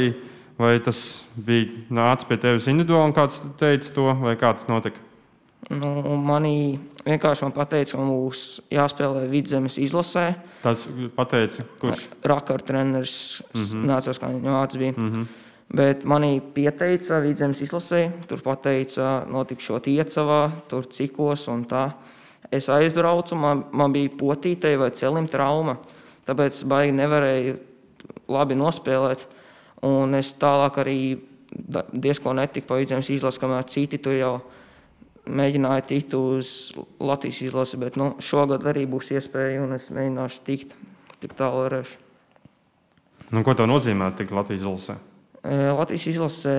[0.60, 5.04] vai tas bija nācis pie tevis individuāli, un kāds teica to, vai kā tas notika?
[5.68, 10.30] Nu, manī vienkārši man teica, ka mums jāspēlē vidzemes izlasē.
[10.64, 10.86] Tas
[11.18, 12.06] pateica, kurš?
[12.24, 13.86] Rakar treneris, mm -hmm.
[13.92, 14.94] nācās, kā viņa vārds bija.
[14.98, 15.26] Mm -hmm.
[15.76, 21.92] Bet manī pieteica vidzemes izlasē, tur pateica, notikšot iecavā, tur cikos un tā.
[22.52, 25.78] Es aizbraucu, man, man bija potīte vai celim trauma,
[26.26, 27.58] tāpēc baigi nevarēju
[28.34, 29.26] labi nospēlēt.
[29.86, 31.00] Un es tālāk arī
[31.94, 34.34] diezko netiku pa vidzemes izlasi, kamēr citi tur jau
[35.30, 36.54] mēģināja tikt uz
[37.00, 40.74] Latvijas izlasi, bet nu, šogad arī būs iespēja un es mēģināšu tikt
[41.22, 41.98] tik tālu varēšu.
[43.30, 44.98] Nu, ko tas nozīmē tikt Latvijas izlasē?
[45.46, 46.56] Latvijas izlasē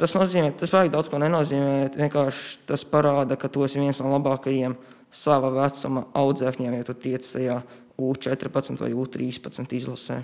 [0.00, 1.90] tas nozīmē, tas vajag daudz ko nenozīmē.
[1.94, 4.74] Vienkārši tas parāda, ka tu esi viens no labākajiem
[5.14, 7.60] sava vecuma audzēkņiem, ja tu tiec tajā
[7.98, 10.20] U14 vai U13 izlasē.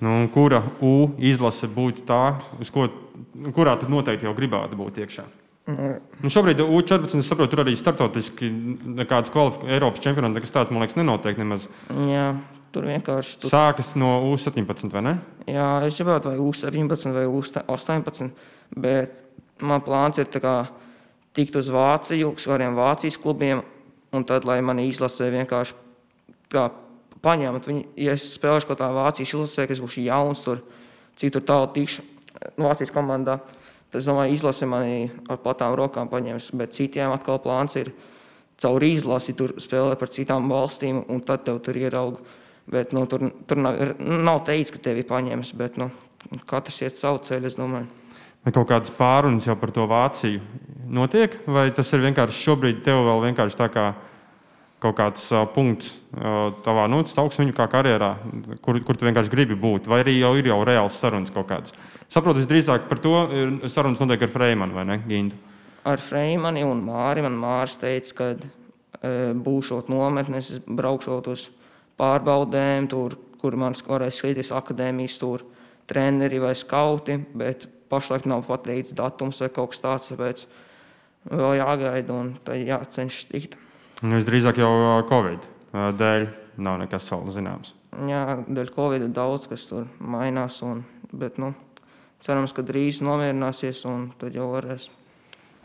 [0.00, 2.40] Nu, kura U izlase būtu tā,
[2.72, 2.88] ko,
[3.52, 5.26] kurā tu noteikti jau gribētu būt iekšā?
[5.70, 5.98] Mm.
[6.24, 8.48] Nu, šobrīd U14 saprotu, tur arī startautiski
[8.96, 9.32] nekādas
[9.68, 11.68] Eiropas čempionāta, kas tāds, man liekas, nenotiek nemaz.
[12.08, 12.32] Jā,
[12.74, 13.42] tur vienkārši.
[13.42, 13.52] Tur...
[13.52, 15.16] Sākas no U17, vai ne?
[15.50, 18.32] Jā, es gribētu vai U17 vai U18,
[18.80, 20.32] bet man plāns ir
[21.36, 23.62] tikt uz Vāciju, uz kādiem Vācijas klubiem
[24.16, 25.76] Un tad, lai mani izlasē vienkārši
[26.50, 26.66] kā
[27.22, 30.64] paņemt, viņi, ja es spēlēšu kaut kādā Vācijas izlasē, kas būs jauns, tur,
[31.20, 32.04] cik tur tālu tikšu
[32.58, 33.38] Vācijas komandā,
[33.90, 36.50] tad es domāju, izlase mani ar platām rokām paņems.
[36.58, 37.92] Bet citiem atkal plāns ir
[38.60, 42.20] caur izlasi tur spēlēt par citām valstīm, un tad tev tur ieraugu.
[42.70, 45.88] Bet, nu, tur tur nav, nav teikts, ka tevi paņems, bet nu,
[46.50, 47.99] katrs iet savu ceļu, es domāju.
[48.40, 50.40] Vai kaut kādas pārunas jau par to Vāciju
[50.90, 53.90] notiek, vai tas ir vienkārši šobrīd tev vēl vienkārši tā kā
[54.80, 58.14] kaut kāds uh, punkts uh, tavā nu, augstsaviņu kā karjerā,
[58.64, 61.76] kur, kur tu vienkārši gribi būt, vai arī jau ir jau reāls sarunas kaut kādas.
[62.10, 63.14] Saprotu, visdrīzāk par to
[63.70, 65.36] sarunas notiek ar Freimanu vai ne, Gintu?
[65.86, 67.22] Ar Freimanu un Māri.
[67.22, 71.46] Man Māris teica, ka e, būšot nometnes, braukšot uz
[72.00, 75.44] pārbaudēm, tur, kur man varēs skatīties akadēmijas, tur
[75.88, 80.44] treneri vai skauti, bet pašlaik nav pateikts datums vai kaut kas tāds, tāpēc
[81.30, 83.58] vēl jāgaida un jācenšas tikt.
[84.00, 84.70] Nu, visdrīzāk jau
[85.10, 86.28] Covid dēļ
[86.64, 87.74] nav nekas vēl zināms.
[88.08, 91.52] Jā, dēļ Covid daudz kas tur mainās, un, bet nu,
[92.24, 94.88] cerams, ka drīz nomierināsies un tad jau varēs.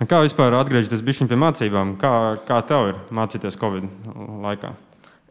[0.04, 1.96] Kā vispār atgriezties pie mācībām?
[2.02, 2.12] Kā,
[2.44, 3.88] kā tev ir mācīties Covid
[4.44, 4.74] laikā?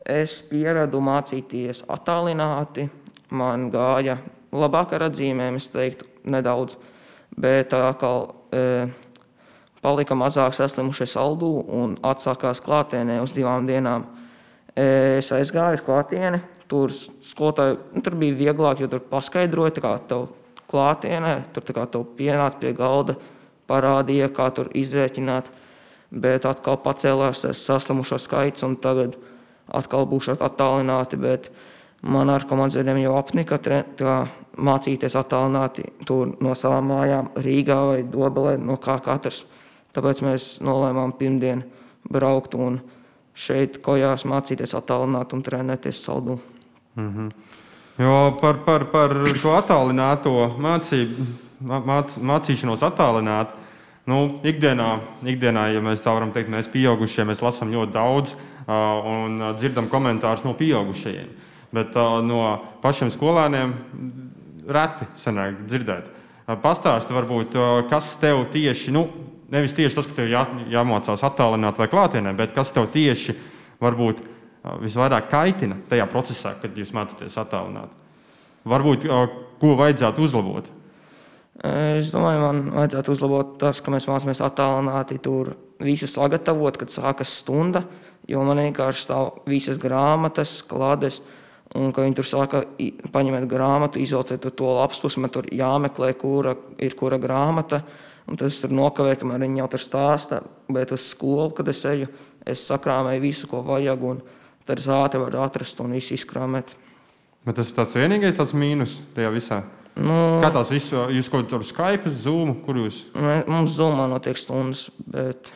[0.09, 2.89] Es pieradu mācīties attālināti.
[3.35, 4.19] Man gāja
[4.53, 6.77] labāk ar atzīmēm, es teiktu, nedaudz.
[7.35, 8.87] Bet atkal e,
[9.83, 14.07] palika mazāk saslimušie saldū un atsākās klātienē uz divām dienām.
[14.75, 16.41] E, es aizgāju uz klātieni.
[16.71, 20.29] Tur, nu, tur bija vieglāk, jo tur paskaidroja, kā tev
[20.71, 23.19] klātienē, tur kā tev pienāca pie galda,
[23.71, 25.51] parādīja, kā tur izrēķināt.
[26.15, 29.19] Bet atkal pacēlās saslimušo skaits, un tagad
[29.75, 31.19] atkal būšu attālināti.
[31.19, 31.74] Bet, uh,
[32.05, 33.57] Man ar komandas jau apnika
[34.61, 39.45] mācīties attālināti no savām mājām, Rīgā vai Dobelē, no kā katrs.
[39.95, 41.63] Tāpēc mēs nolēmām pirmdien
[42.11, 42.81] braukt un
[43.35, 46.39] šeit kojās mācīties attālināti un trenēties saldū.
[46.97, 47.31] Mm -hmm.
[47.99, 49.11] Jo par, par, par
[49.43, 51.27] to attālināto mācību,
[51.63, 53.53] māc, mācīšanos attālināti.
[54.07, 59.05] Nu, ikdienā, ikdienā, ja mēs tā varam teikt, mēs pieaugušie, mēs lasām ļoti daudz uh,
[59.05, 62.43] un dzirdam komentārus no pieaugušajiem bet uh, no
[62.83, 63.73] pašiem skolēniem
[64.71, 66.11] reti sanāk dzirdēt.
[66.45, 69.07] Uh, Pastāsti, varbūt, uh, kas tev tieši, nu,
[69.53, 73.37] nevis tieši tas, ka tev jā, jāmācās attālināt vai klātienē, bet kas tev tieši
[73.83, 77.93] varbūt uh, visvairāk kaitina tajā procesā, kad jūs mācāties attālināt.
[78.69, 79.27] Varbūt, uh,
[79.61, 80.71] ko vajadzētu uzlabot?
[81.65, 85.53] Es domāju, man vajadzētu uzlabot tas, ka mēs mācāmies attālināti tur
[85.85, 87.85] visu sagatavot, kad sākas stunda,
[88.27, 91.44] jo man vienkārši stāv visas grāmatas, klādes, uh,
[91.75, 92.63] Un, kad viņi tur sāka
[93.11, 97.83] paņemt grāmatu, izvelciet to lapus, man tur jāmeklē, kura ir kura grāmata.
[98.31, 100.41] Un tas tur nokavēja, kamēr viņi jau tur stāsta.
[100.73, 102.09] Bet uz skolu, kad es eju,
[102.47, 104.07] es sakrāmēju visu, ko vajag.
[104.07, 104.23] Un
[104.69, 106.77] tad es ātri varu atrast un visu izkrāmēt.
[107.45, 109.65] Bet tas ir tāds vienīgais tāds mīnus tajā visā.
[109.95, 113.05] Nu, Kā tās visas, jūs kaut kādā Skype, Zoom, kur jūs?
[113.15, 115.53] Mums Zoomā notiek stundas, bet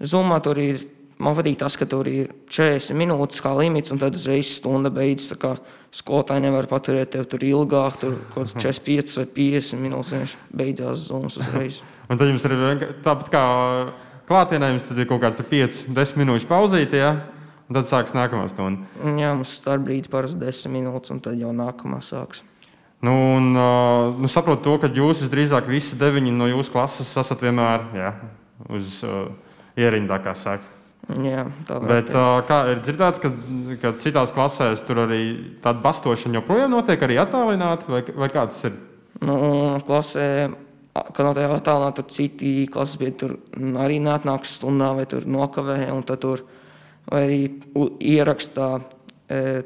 [0.00, 0.84] Zoomā tur ir
[1.22, 5.60] Man patīk tas, ka tur ir 40 minūtes kā limits, un tad uzreiz stunda beidzas.
[5.94, 10.32] Skolotāji nevar paturēt tevi tur ilgāk, tur kaut kāds 45 vai 50 minūtes.
[10.50, 11.78] Beidzās zūmas uzreiz.
[12.10, 12.56] un tad jums ir
[13.04, 13.44] tāpat kā
[14.26, 16.98] klātienē, jums ir kaut kāds 5-10 minūšu pauzīte.
[16.98, 17.12] Ja?
[17.68, 18.84] Un tad sāksies nākamā stunda.
[19.16, 22.42] Jā, mums starpbrīdis parasti 10 minūtes, un tad jau nākamā sāksies.
[23.04, 27.42] Nu, un, uh, nu, saprotu to, ka jūs visdrīzāk visi deviņi no jūsu klases esat
[27.44, 28.12] vienmēr jā,
[28.72, 29.26] uz uh,
[29.76, 30.73] ierindā, kā saka.
[31.04, 31.44] Jā,
[31.84, 33.28] Bet, uh, kā ir dzirdēts, ka,
[33.82, 35.20] ka citās klasēs tur arī
[35.64, 38.78] tāda bastošana joprojām notiek, arī attālināti, vai, vai kā tas ir?
[39.20, 39.36] Nu,
[39.84, 40.26] klasē,
[40.94, 43.36] kad notiek attālināti, tur citi klases biedri tur
[43.84, 46.46] arī neatnāks stundā vai tur nokavē, un tad tur
[47.10, 47.40] vai arī
[48.00, 48.70] ierakstā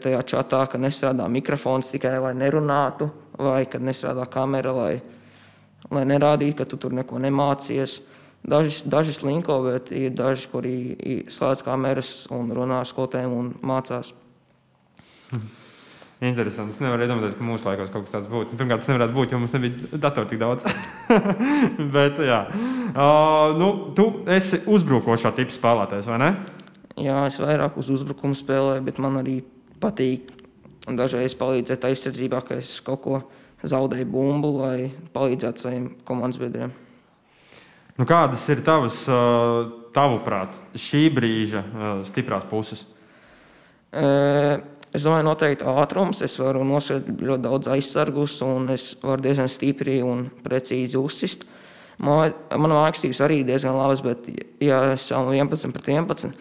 [0.03, 4.95] tajā čatā, ka nestrādā mikrofons tikai lai nerunātu, vai kad nestrādā kamera, lai,
[5.91, 8.01] lai nerādītu, ka tu tur neko nemācies.
[8.49, 10.75] Daži, daži slinko, bet ir daži, kuri
[11.29, 14.13] slēdz kameras un runā ar skolotājiem un mācās.
[15.33, 15.49] Mhm.
[16.19, 16.75] Interesanti.
[16.75, 18.57] Es nevaru iedomāties, ka mūsu laikos kaut kas tāds būtu.
[18.59, 20.65] Pirmkārt, tas nevarētu būt, jo mums nebija datoru tik daudz.
[21.95, 22.41] Bet, jā,
[22.91, 26.33] uh, nu, tu esi uzbrukošā tipa spēlētājs, vai ne?
[26.99, 29.37] Jā, es vairāk uz uzbrukumu spēlēju, bet man arī
[29.79, 30.33] patīk
[30.99, 33.21] dažreiz palīdzēt aizsardzībā, ka es kaut ko
[33.63, 36.75] zaudēju bumbu, lai palīdzētu saviem komandas biedriem.
[37.99, 39.01] Nu, kādas ir tavas,
[39.97, 41.65] tavuprāt, šī brīža
[42.07, 42.85] stiprās puses?
[44.89, 46.23] Es domāju, noteikti ātrums.
[46.25, 51.45] Es varu nosēt ļoti daudz aizsargus, un es varu diezgan stipri un precīzi uzsist.
[51.99, 54.31] Manā mākslinieks arī diezgan labs, bet,
[54.63, 56.37] ja es esmu 11 pret 11,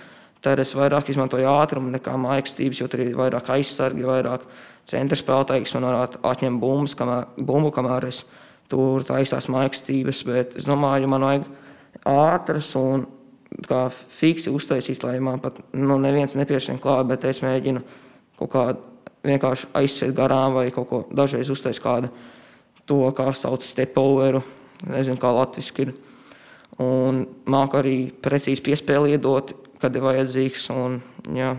[0.46, 4.46] tad es vairāk izmantoju ātrumu nekā mākslinieks, jo tur ir vairāk aizsargi, vairāk
[4.88, 8.22] centra spēlētāji, kas man varētu atņemt bumbas, kamēr, bumbu, kamēr es
[8.72, 10.24] tur taisās mākslinieks.
[10.28, 11.48] Bet es domāju, man vajag
[12.08, 13.08] ātras un
[13.68, 17.84] kā fiksi uztaisīt, lai man pat nu, neviens nepiešķir klāt, bet es mēģinu
[18.38, 18.84] kaut kādu
[19.28, 22.12] vienkārši aizsēt garām vai kaut ko dažreiz uztaisīt kādu
[22.88, 24.44] to, kā sauc stepoveru,
[24.88, 25.96] nezinu, kā latviski ir.
[26.84, 30.68] Un māk arī precīzi piespēli iedot, kad ir vajadzīgs.
[30.76, 31.00] Un,
[31.36, 31.56] jā,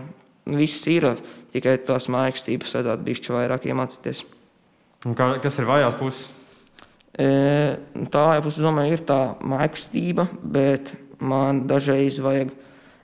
[0.47, 1.09] viss ir,
[1.53, 4.23] tikai tās mākslības vajadzētu bišķi vairāk iemācīties.
[5.07, 6.38] Un kā, kas ir vājās puses?
[7.19, 12.53] Tā vājā puse, domāju, ir tā mākslība, bet man dažreiz vajag,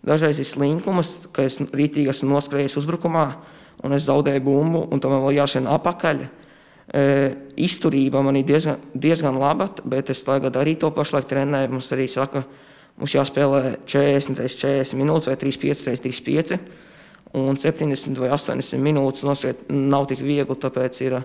[0.08, 3.26] dažreiz ir slinkums, ka es rītīgi esmu noskrējies uzbrukumā,
[3.84, 6.24] un es zaudēju bumbu, un tam vēl jāsien apakaļ.
[6.96, 7.04] E,
[7.60, 11.74] izturība man ir diezgan, diezgan laba, bet es tagad arī to pašlaik trenēju.
[11.74, 12.46] Mums arī saka,
[13.02, 16.60] mums jāspēlē 40 reizes 40 minūtes vai 35 reizes 35.
[17.36, 21.18] Un 70 vai 80 minūtes nosriet nav tik viegli, tāpēc ir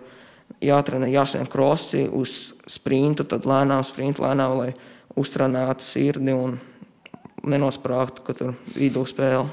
[0.64, 4.70] jātrenē, jāsien krosi uz sprintu, tad lēnām sprintu, lēnām, lai
[5.18, 6.58] uztrenētu sirdi un
[7.46, 9.48] nenosprāgtu, ka tur vidū spēle.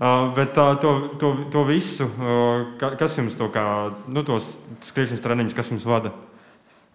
[0.00, 3.66] Uh, bet uh, to, to, to visu, uh, kas jums to kā,
[4.08, 4.54] nu, tos
[4.86, 6.14] skriešanas treniņus, kas jums vada?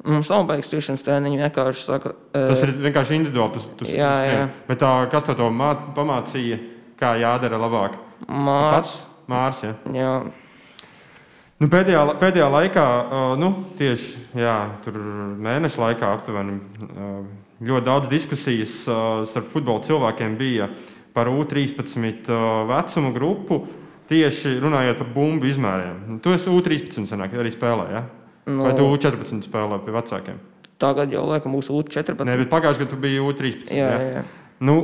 [0.07, 1.41] Mums nav beigas skriešanas treniņi.
[1.41, 3.59] Vienkārši saka, Tas ir vienkārši individuāli.
[3.59, 4.43] Tu, tu jā, jā.
[4.69, 6.59] Bet, uh, kas tev to mā, pamācīja,
[6.99, 7.99] kā jādara labāk?
[8.27, 9.01] Mārs.
[9.29, 9.73] Mārs ja?
[9.93, 10.13] jā.
[11.59, 12.85] Nu, pēdējā, pēdējā laikā,
[13.41, 14.55] nu, tieši jā,
[15.43, 16.59] mēneša laikā, aptuveni,
[17.59, 18.77] ļoti daudz diskusijas
[19.27, 20.69] starp futbola cilvēkiem bija
[21.15, 22.31] par U13
[22.69, 23.59] vecumu grupu,
[24.09, 26.21] tieši runājot par bumbu izmēriem.
[26.23, 28.05] Tu esi U13 senāk, arī spēlē, ja?
[28.49, 28.63] no.
[28.63, 28.95] vai tu nu.
[28.95, 30.39] U14 spēlē pie vecākiem?
[30.79, 32.23] Tagad jau laikam būs U14.
[32.27, 33.73] Nē, bet pagājušajā gadā tu biji U13.
[33.75, 34.11] Jā, jā.
[34.19, 34.23] jā.
[34.59, 34.75] Nu,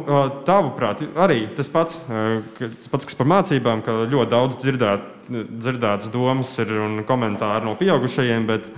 [0.48, 6.54] tavuprāt, arī tas pats, tas pats, kas par mācībām, ka ļoti daudz dzirdēt, dzirdētas domas
[6.64, 8.70] ir un komentāri no pieaugušajiem, bet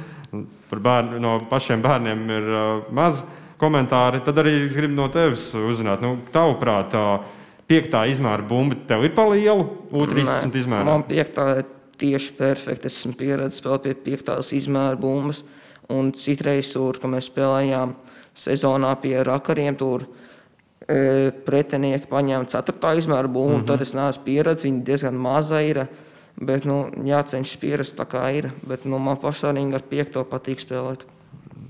[0.72, 2.50] par bērnu, no pašiem bērniem ir
[2.98, 3.22] maz
[3.62, 4.24] komentāri.
[4.26, 6.98] Tad arī es gribu no tevis uzzināt, nu, tavuprāt,
[7.70, 10.88] piektā izmēra bumba tev ir pa lielu, U13 izmēra?
[10.88, 11.66] Man piektā ir
[12.02, 12.90] tieši perfekta.
[12.90, 15.44] Es esmu pieredzējis spēlēt pie piektās izmēra bumbas.
[15.94, 17.94] Un citreiz, tur, kad mēs spēlējām
[18.38, 20.04] sezonā pie rakariem, tur
[20.88, 23.58] pretinieki paņēma ceturtā izmēra bumbu.
[23.58, 23.68] Mm -hmm.
[23.68, 25.88] Tad es neesmu pieredzējis, viņa diezgan maza ir.
[26.38, 28.52] Bet nu, jācenšas pierast tā kā ir.
[28.68, 31.06] Bet nu, man personīgi ar piekto patīk spēlēt.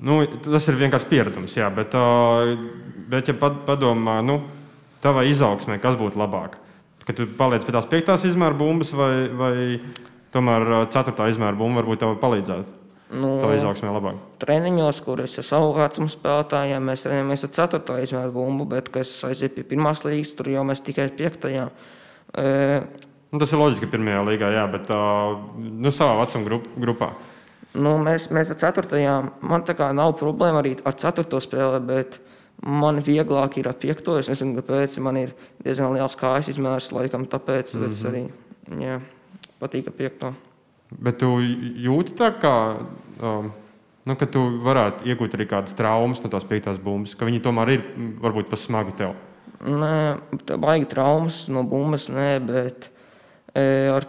[0.01, 1.95] Nu, tas ir vienkārši pieredums, jā, bet,
[3.09, 3.33] bet ja
[3.65, 4.41] padomā, nu,
[5.01, 6.59] tavai izaugsmē, kas būtu labāk?
[7.07, 9.79] Kad tu paliec pie tās piektās izmēra bumbas, vai, vai
[10.35, 12.76] tomēr ceturtā izmēra bumba varbūt tev palīdzētu?
[13.07, 14.19] Nu, tā izaugsmē labāk.
[14.41, 17.99] Treniņos, kur es ar savu vecumu spēlētājiem, mēs trenējamies ar 4.
[18.03, 21.47] izmēru bumbu, bet, kad es aizietu pie pirmās līgas, tur jau mēs tikai 5.
[21.47, 22.47] E...
[23.31, 27.13] Nu, tas ir loģiski, ka pirmajā līgā, jā, bet uh, nu, savā vecuma grup, grupā.
[27.77, 28.99] Nu, mēs, mēs ar 4.
[29.45, 31.27] man tā kā nav problēma arī ar 4.
[31.43, 32.19] spēli, bet
[32.65, 34.15] Man vieglāk ir ar piekto.
[34.17, 37.75] Es nezinu, kāpēc man ir diezgan liels kājas izmērs, laikam tāpēc.
[37.75, 37.91] Mm -hmm.
[37.91, 38.23] Es arī
[38.81, 38.99] jā,
[39.59, 40.33] patīk ar piekto.
[40.91, 42.53] Bet tu jūti tā, kā,
[43.19, 43.49] um,
[44.07, 47.73] nu, ka tu varētu iegūt arī kādas traumas no tās piektās bumbas, ka viņi tomēr
[47.75, 47.87] ir
[48.23, 49.17] varbūt pat smagi tev.
[49.67, 49.97] Nē,
[50.47, 52.87] tā baigi traumas no bumbas, nē, bet
[53.57, 54.05] e, ar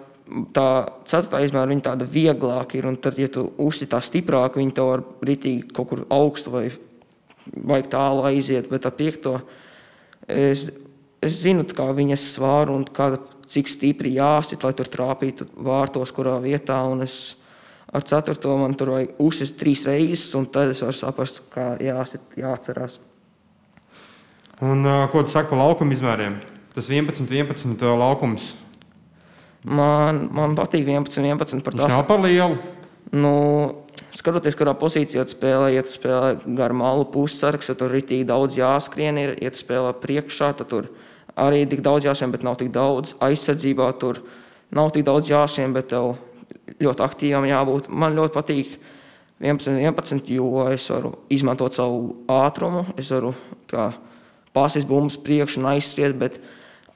[0.54, 0.66] tā
[1.08, 2.88] ceturtā izmēra viņa tāda vieglāka ir.
[2.90, 6.66] Un tad, ja tu uzsiti tā stiprāk, viņi to var ritīgi kaut kur augstu vai
[7.48, 9.38] vajag tālu aiziet, bet ar piekto
[10.28, 10.68] es,
[11.24, 13.14] es zinu, kā viņas svāru un kā,
[13.48, 16.78] cik stipri jāsit, lai tur trāpītu vārtos, kurā vietā.
[16.88, 17.36] Un es
[17.92, 22.24] ar ceturto man tur vajag uzsist trīs reizes, un tad es varu saprast, kā jāsit,
[22.38, 23.00] jāatcerās.
[24.64, 24.82] Un
[25.12, 26.40] ko tu saki par laukuma izmēriem?
[26.74, 28.52] Tas 11, 11 laukums.
[29.66, 31.90] Man, man patīk 11, 11 par tās.
[31.90, 32.58] nav par lielu.
[33.14, 33.32] Nu,
[34.14, 38.58] skatoties, kurā pozīcijā spēlē, ja tu spēlē gar malu pussargs, tad tur ir tik daudz
[38.58, 39.18] jāskrien.
[39.20, 40.90] Ir, ja tu spēlē priekšā, tad tur
[41.38, 43.14] arī tik daudz jāskrien, bet nav tik daudz.
[43.24, 44.22] Aizsardzībā tur
[44.74, 46.16] nav tik daudz jāskrien, bet tev
[46.82, 47.88] ļoti aktīvam jābūt.
[47.88, 48.76] Man ļoti patīk
[49.40, 52.84] 11, 11 jo es varu izmantot savu ātrumu.
[52.98, 53.34] Es varu
[54.56, 56.40] pasīs bumbas priekšu un aizskriet, bet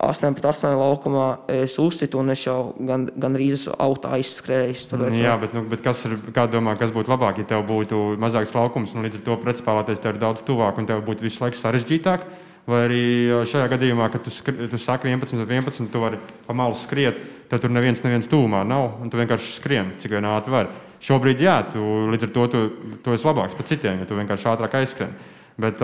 [0.03, 4.89] 8 pret 8 laukumā es uzsitu un es jau gan, gan rīz esmu autā aizskrējis.
[4.91, 8.17] Tāpēc Jā, bet, nu, bet kas ir, kā domā, kas būtu labāk, ja tev būtu
[8.23, 11.45] mazāks laukums un līdz ar to pretspēlēties tev ir daudz tuvāk un tev būtu visu
[11.45, 12.27] laiku sarežģītāk?
[12.69, 13.05] Vai arī
[13.49, 17.19] šajā gadījumā, kad tu, skri, tu saki 11, 11, tu vari pa malu skriet,
[17.51, 20.71] tad tur neviens, neviens tūmā nav, un tu vienkārši skrien, cik vien ātri var.
[21.03, 21.83] Šobrīd, jā, tu
[22.13, 22.61] līdz ar to tu,
[23.03, 25.17] tu esi labāks par citiem, ja tu vienkārši ātrāk aizskrien.
[25.61, 25.83] Bet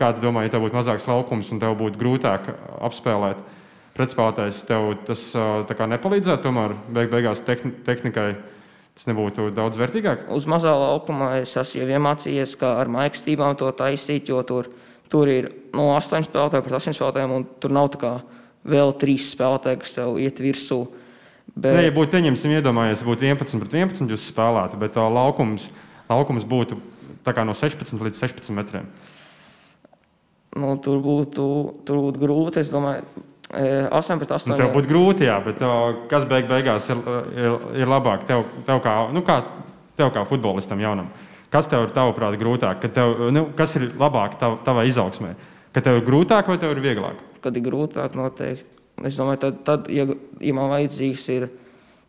[0.00, 2.48] kā tu domā, ja tev būtu mazāks laukums un tev būtu grūtāk
[2.88, 3.44] apspēlēt
[3.96, 5.22] pretspēlētājs, tev tas
[5.92, 8.30] nepalīdzētu tomēr beig beigās tehni tehnikai?
[8.96, 10.24] Tas nebūtu daudz vērtīgāk.
[10.32, 14.70] uz mazā laukuma es esmu iemācījies, kā ar maikstībām to taisīt, jo tur,
[15.12, 18.12] tur ir no 8 spēlētājiem pret 8 spēlētājiem, un tur nav tā kā
[18.66, 20.82] vēl 3 spēlētāji, kas tev iet virsū.
[21.56, 25.70] Bet, Nē, ja būtu, pieņemsim, iedomājies, būtu 11 pret 11, jūs spēlētu, bet uh, laukums,
[26.10, 26.80] laukums būtu
[27.26, 28.90] tā no 16 līdz 16 metriem.
[30.56, 31.46] nu, tur, būtu,
[31.86, 32.60] tur būtu grūti.
[32.62, 33.04] Es domāju,
[33.50, 34.52] e, 8 pret 8.
[34.52, 37.02] Nu, tev būtu grūti, jā, bet uh, kas beig beigās ir,
[37.36, 38.26] ir, ir labāk?
[38.28, 39.40] Tev, tev, kā, nu, kā,
[39.98, 41.10] tev kā futbolistam jaunam.
[41.50, 42.82] Kas tev ir tavuprāt grūtāk?
[42.94, 45.34] Tev, nu, kas ir labāk tav, tavai izaugsmē?
[45.76, 47.22] Kad tev ir grūtāk vai tev ir vieglāk?
[47.46, 48.66] kad ir grūtāk noteikti.
[49.06, 50.06] Es domāju, tad, tad ja,
[50.40, 51.50] ja man vajadzīgs ir,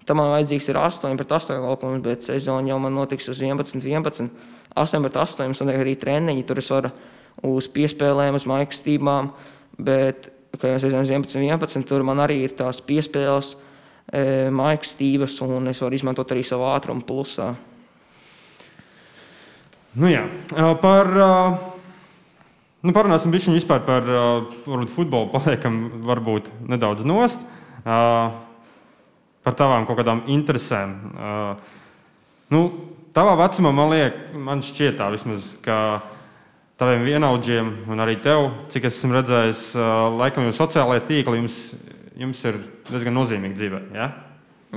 [0.07, 3.83] tad man vajadzīgs ir 8 pret 8 laukums, bet sezona jau man notiks uz 11,
[3.83, 4.31] 11.
[4.71, 6.93] 8 pret 8 mums notiek arī treniņi, tur es varu
[7.47, 9.29] uz piespēlēm, uz maikstībām,
[9.83, 13.53] bet, kā jau es teicu, 11, 11, tur man arī ir tās piespēles,
[14.07, 17.51] e, maikstības, un es varu izmantot arī savu ātrumu pulsā.
[19.97, 20.27] Nu, jā.
[20.81, 21.07] Par,
[22.85, 27.41] nu, parunāsim bišķiņ vispār par varbūt futbolu, paliekam varbūt nedaudz nost.
[27.83, 30.93] Par tavām kaut kādām interesēm.
[32.53, 32.61] Nu,
[33.15, 35.77] tavā vecumā man liekas, man šķiet tā vismaz, ka
[36.77, 39.61] taviem vienaudžiem un arī tev, cik es esmu redzējis,
[40.19, 41.57] laikam jau sociālajie tīkli jums,
[42.21, 42.59] jums ir
[42.91, 43.81] diezgan nozīmīgi dzīvē.
[43.97, 44.11] Ja?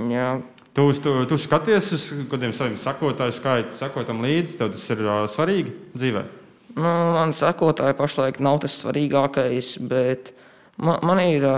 [0.09, 0.29] Jā,
[0.75, 5.25] Tu, tu, tu skaties uz kādiem saviem sekotāju skaitu, sekotam līdzi, tev tas ir uh,
[5.31, 6.23] svarīgi dzīvē.
[6.77, 10.31] Nu, man sekotāji pašlaik nav tas svarīgākais, bet
[10.79, 11.57] man, man ir ā,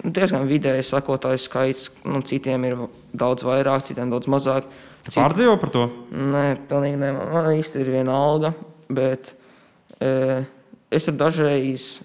[0.00, 1.90] diezgan vidējs sekotāju skaits.
[2.08, 2.78] Nu, citiem ir
[3.12, 4.70] daudz vairāk, citiem daudz mazāk.
[5.04, 5.84] Tu pārdzīvo par to?
[6.10, 7.12] Nē, pilnīgi nē.
[7.18, 8.54] Man, man īsti ir viena alga,
[8.88, 9.34] bet
[10.00, 10.40] e,
[10.96, 11.98] es dažreiz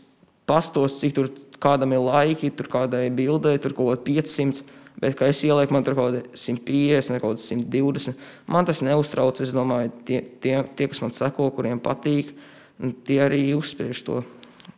[0.49, 1.32] pastos, cik tur
[1.64, 4.81] kādam ir laiki, tur kādai bildē, tur kaut kāda 500.
[5.02, 8.26] Bet, kā es ielieku, man tur kaut kāda 150, kaut kāda 120.
[8.54, 9.41] Man tas neuztrauc.
[9.41, 12.36] Es domāju, tie, tie, tie kas man seko, kuriem patīk,
[12.82, 14.22] nu, tie arī uzspiež to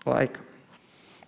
[0.08, 0.40] laiku.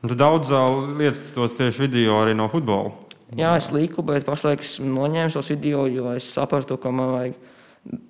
[0.06, 0.52] Tu daudz
[1.00, 2.94] lietas tos tieši video arī no futbola.
[3.36, 7.40] Jā, es liku, bet pašlaik esmu noņēmis tos video, jo es sapratu, ka man vajag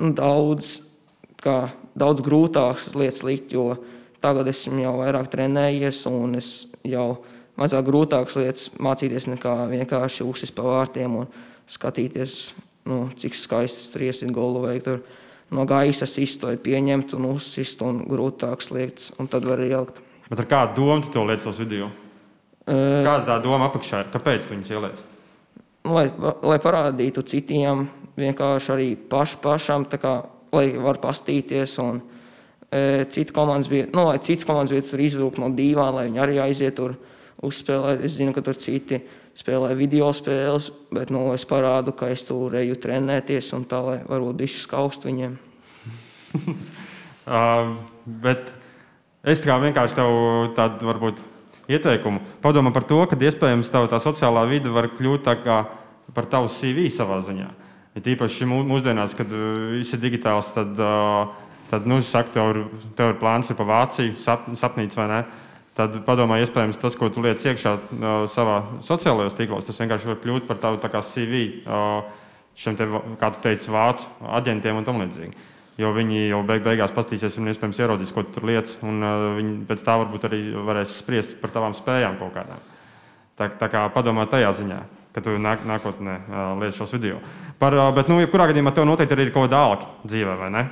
[0.01, 0.75] nu, daudz,
[1.41, 3.77] kā, daudz grūtākas lietas likt, jo
[4.21, 6.51] tagad esmu jau vairāk trenējies un es
[6.86, 7.07] jau
[7.60, 11.30] mazāk grūtākas lietas mācīties nekā vienkārši uzsist pa vārtiem un
[11.72, 12.39] skatīties,
[12.89, 14.89] nu, cik skaisti tur iesit golu veikt.
[14.89, 20.01] Tur no gaisa izstoju pieņemt un uzsist un grūtākas lietas, un tad var ielikt.
[20.30, 21.91] Bet ar kādu domu tu to liec tos video?
[22.66, 24.08] Kāda tā doma apakšā ir?
[24.14, 25.03] Kāpēc tu viņus ieliec?
[25.86, 26.08] Nu, lai,
[26.41, 27.86] lai parādītu citiem,
[28.18, 30.16] vienkārši arī paš, pašam, kā,
[30.56, 31.76] lai var pastīties.
[31.84, 31.99] Un,
[32.74, 36.24] e, citu komandas bija, nu, lai cits komandas bija tur izvilkt no divām, lai viņi
[36.26, 36.97] arī aiziet tur
[37.45, 38.03] uzspēlēt.
[38.05, 39.01] Es zinu, ka tur citi
[39.35, 43.97] spēlē video spēles, bet nu, es parādu, ka es tur eju trenēties un tā, lai
[44.07, 45.37] varbūt bišķi skaust viņiem.
[46.35, 47.75] Uh,
[48.25, 48.51] bet
[49.25, 50.19] es tā kā vienkārši tev
[50.57, 51.21] tādu varbūt
[51.71, 55.63] ieteikumu padomā par to, ka iespējams tava tā sociālā vide var kļūt tā kā
[56.15, 57.47] par tavu CV savā ziņā.
[57.95, 61.31] Ja tīpaši mū- mūsdienās, kad uh, viss ir digitāls, tad, uh,
[61.71, 62.67] tad nu, es saku, tev
[62.97, 65.21] tev ir plāns ir pa Vāciju, sap, sapnīts vai ne.
[65.76, 70.21] Tad padomā, iespējams, tas, ko tu liec iekšā uh, savā sociālajos tīklos, tas vienkārši var
[70.23, 72.05] kļūt par tavu kā CV uh,
[72.55, 72.88] šiem, te,
[73.19, 74.07] kā tu teici, vācu
[74.39, 75.36] aģentiem un tam līdzīgi.
[75.76, 79.26] Jo viņi jau beig beigās paskatīsies, un iespējams ierodīs, ko tu tur liec, un uh,
[79.36, 82.63] viņi pēc tā varbūt arī varēs spriest par tavām spējām kaut kādām.
[83.36, 84.80] Tā, tā kā padomā tajā ziņā,
[85.11, 87.19] ka tu nāk, nākotnē uh, liec šos video.
[87.59, 90.53] Par, uh, bet, nu, jebkurā gadījumā tev noteikti arī ir kaut kāda ālka dzīvē, vai
[90.55, 90.67] ne?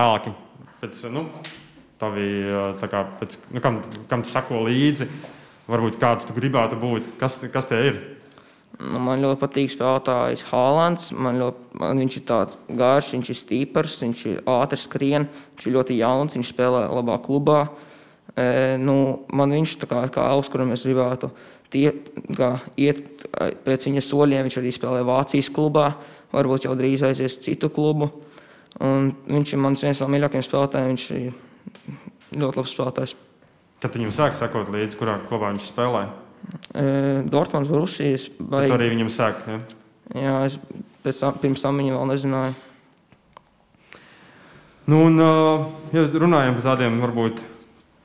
[0.00, 0.32] Ālki.
[0.80, 1.28] Pēc, nu,
[2.00, 2.30] tavi,
[2.80, 5.08] kā, pēc, nu, kam, kam tu sako līdzi,
[5.70, 8.00] varbūt kāds tu gribētu būt, kas, kas tie ir?
[8.80, 11.10] Nu, man ļoti patīk spēlētājs Haalands.
[11.12, 15.66] Man ļoti, man viņš ir tāds garš, viņš ir stiprs, viņš ir ātrs, skrien, viņš
[15.66, 17.58] ir ļoti jauns, viņš spēlē labā klubā.
[18.32, 21.28] E, nu, man viņš ir kā, kā augs, kuram es gribētu
[21.74, 21.90] tie,
[22.36, 23.26] kā, iet
[23.66, 24.48] pēc viņa soļiem.
[24.48, 25.90] Viņš arī spēlē Vācijas klubā,
[26.32, 28.08] varbūt jau drīz aizies citu klubu.
[28.80, 31.49] Un viņš ir mans viens no mīļākajiem spēlētājiem.
[32.30, 33.14] Ļoti labs spēlētājs.
[33.80, 36.02] Kad viņam sāk sekot līdzi, kurā klubā viņš spēlē?
[37.30, 38.28] Dortmunds, Rusijas.
[38.38, 39.40] Vai arī viņam sāk?
[39.48, 39.60] Ja?
[40.16, 40.58] Jā, es
[41.04, 42.58] pēc, pirms tam viņu vēl nezināju.
[44.90, 45.20] Nu, un,
[45.94, 47.42] ja runājam par tādiem varbūt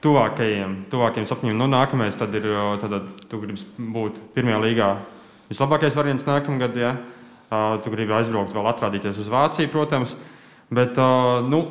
[0.06, 2.46] tuvākajiem, tuvākajiem sapņiem, nu, nākamais tad ir,
[2.84, 4.90] tad tu gribi būt pirmajā līgā.
[5.50, 6.92] Vislabākais variants nākamgad, ja
[7.82, 10.14] tu gribi aizbraukt, vēl atrādīties uz Vāciju, protams.
[10.74, 10.98] Bet,
[11.50, 11.64] nu,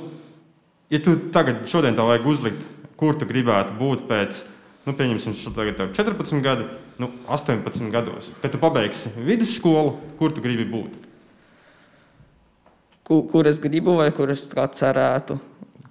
[0.92, 2.66] ja tu tagad, šodien tev vajag uzlikt,
[3.00, 4.42] kur tu gribētu būt pēc
[4.84, 6.68] nu, pieņemsim, tagad ir 14 gadi,
[7.00, 8.30] nu, 18 gados.
[8.42, 11.10] Kad tu pabeigsi vidusskolu, kur tu gribi būt?
[13.04, 15.38] Kur, kur es gribu, vai kur es cerētu?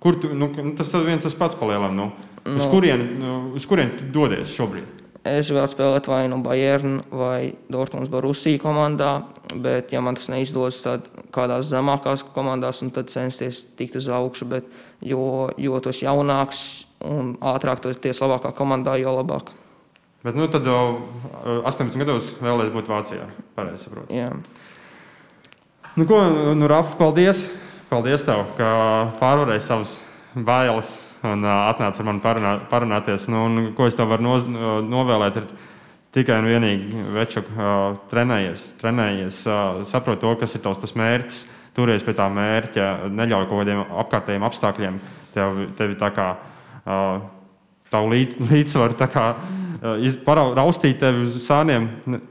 [0.01, 1.93] Kur tu, nu, tas viens tas pats palielam.
[1.95, 2.11] Nu.
[2.43, 2.57] No.
[2.59, 3.35] Uz kurieni nu,
[3.69, 5.02] kurien tu dodies šobrīd?
[5.23, 9.21] Es vēl spēlēju vai nu Bayern vai Dortmunds Barusija komandā,
[9.55, 14.49] bet, ja man tas neizdodas, tad kādās zemākās komandās, un tad censties tikt uz augšu.
[14.51, 14.67] Bet,
[14.99, 16.63] jo, jo tas jaunāks,
[17.07, 19.53] un ātrāk tu esi labākā komandā, jo labāk.
[20.27, 21.07] Bet nu, tad jau
[21.71, 23.29] 18 gados vēlēs būt Vācijā.
[23.55, 24.11] Pareizi saprotu.
[24.11, 24.29] Jā.
[25.95, 26.19] Nu, ko,
[26.51, 27.47] nu, Rafa, paldies!
[27.91, 28.69] Paldies tev, ka
[29.19, 29.97] pārvarēji savas
[30.33, 30.95] bailes
[31.27, 33.27] un uh, atnāci ar mani parunā, parunāties.
[33.31, 34.47] Nu, un, ko es tev varu noz,
[34.87, 35.39] novēlēt?
[35.39, 35.71] Ir
[36.13, 41.43] tikai un vienīgi večuk, uh, trenējies, trenējies uh, saprot to, kas ir tavs tas mērķis,
[41.73, 44.99] turies pie tā mērķa, neļauj kaut kādiem apkārtējiem apstākļiem
[45.33, 46.27] tevi, tevi tā kā
[47.93, 49.25] tavu līd, līdzsvaru, tā kā
[50.57, 51.87] raustīt tevi uz sāniem,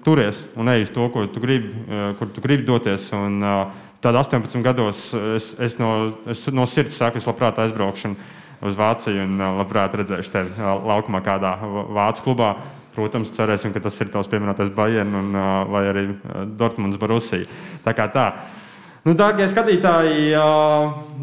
[0.06, 1.72] turies un ej uz to, ko tu gribi,
[2.20, 3.08] kur tu gribi doties.
[3.16, 3.40] Un,
[4.02, 8.14] tad 18 gados es, es, no, es no sirds saku, es labprāt aizbraukšu
[8.62, 12.54] uz Vāciju un labprāt redzēšu tevi laukumā kādā Vācu klubā.
[12.92, 15.36] Protams, cerēsim, ka tas ir tavs pieminētais Bayern un,
[15.72, 16.02] vai arī
[16.58, 17.48] Dortmunds Barusija.
[17.86, 18.26] Tā kā tā.
[19.02, 20.28] Nu, Darbie skatītāji,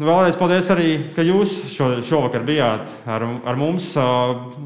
[0.02, 3.86] vēlreiz paldies arī, ka jūs šo, šovakar bijāt ar, ar mums.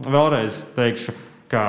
[0.08, 1.14] Vēlreiz teikšu,
[1.52, 1.66] ka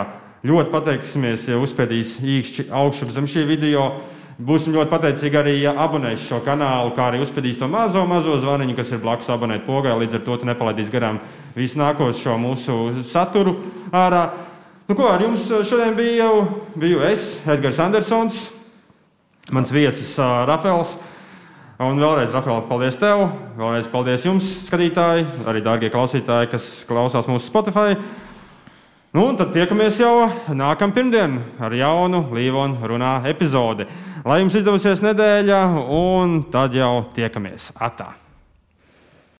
[0.47, 3.89] ļoti pateiksimies, ja uzspēdīs īkšķi augšu zem šī video.
[4.35, 8.73] Būsim ļoti pateicīgi arī, ja abonēs šo kanālu, kā arī uzspēdīs to mazo, mazo zvaniņu,
[8.75, 9.93] kas ir blakus abonēt pogai.
[10.01, 11.21] Līdz ar to nepalaidīs garām
[11.55, 13.55] visu nākošo mūsu saturu
[13.95, 14.25] ārā.
[14.89, 16.27] Nu, ko ar jums šodien biju?
[16.75, 18.41] Biju es, Edgars Andersons,
[19.55, 20.97] mans viesis uh, Rafēls.
[21.79, 23.25] Un vēlreiz, Rafael, paldies tev.
[23.55, 27.95] Vēlreiz paldies jums, skatītāji, arī dārgie klausītāji, kas klausās mūsu Spotify.
[29.15, 33.85] Nu, tad tiekamies jau nākamā pirmdiena ar jaunu Līvonu runā epizodi.
[34.27, 37.71] Lai jums izdevusies nedēļa, un tad jau tiekamies.
[37.79, 38.09] Atā!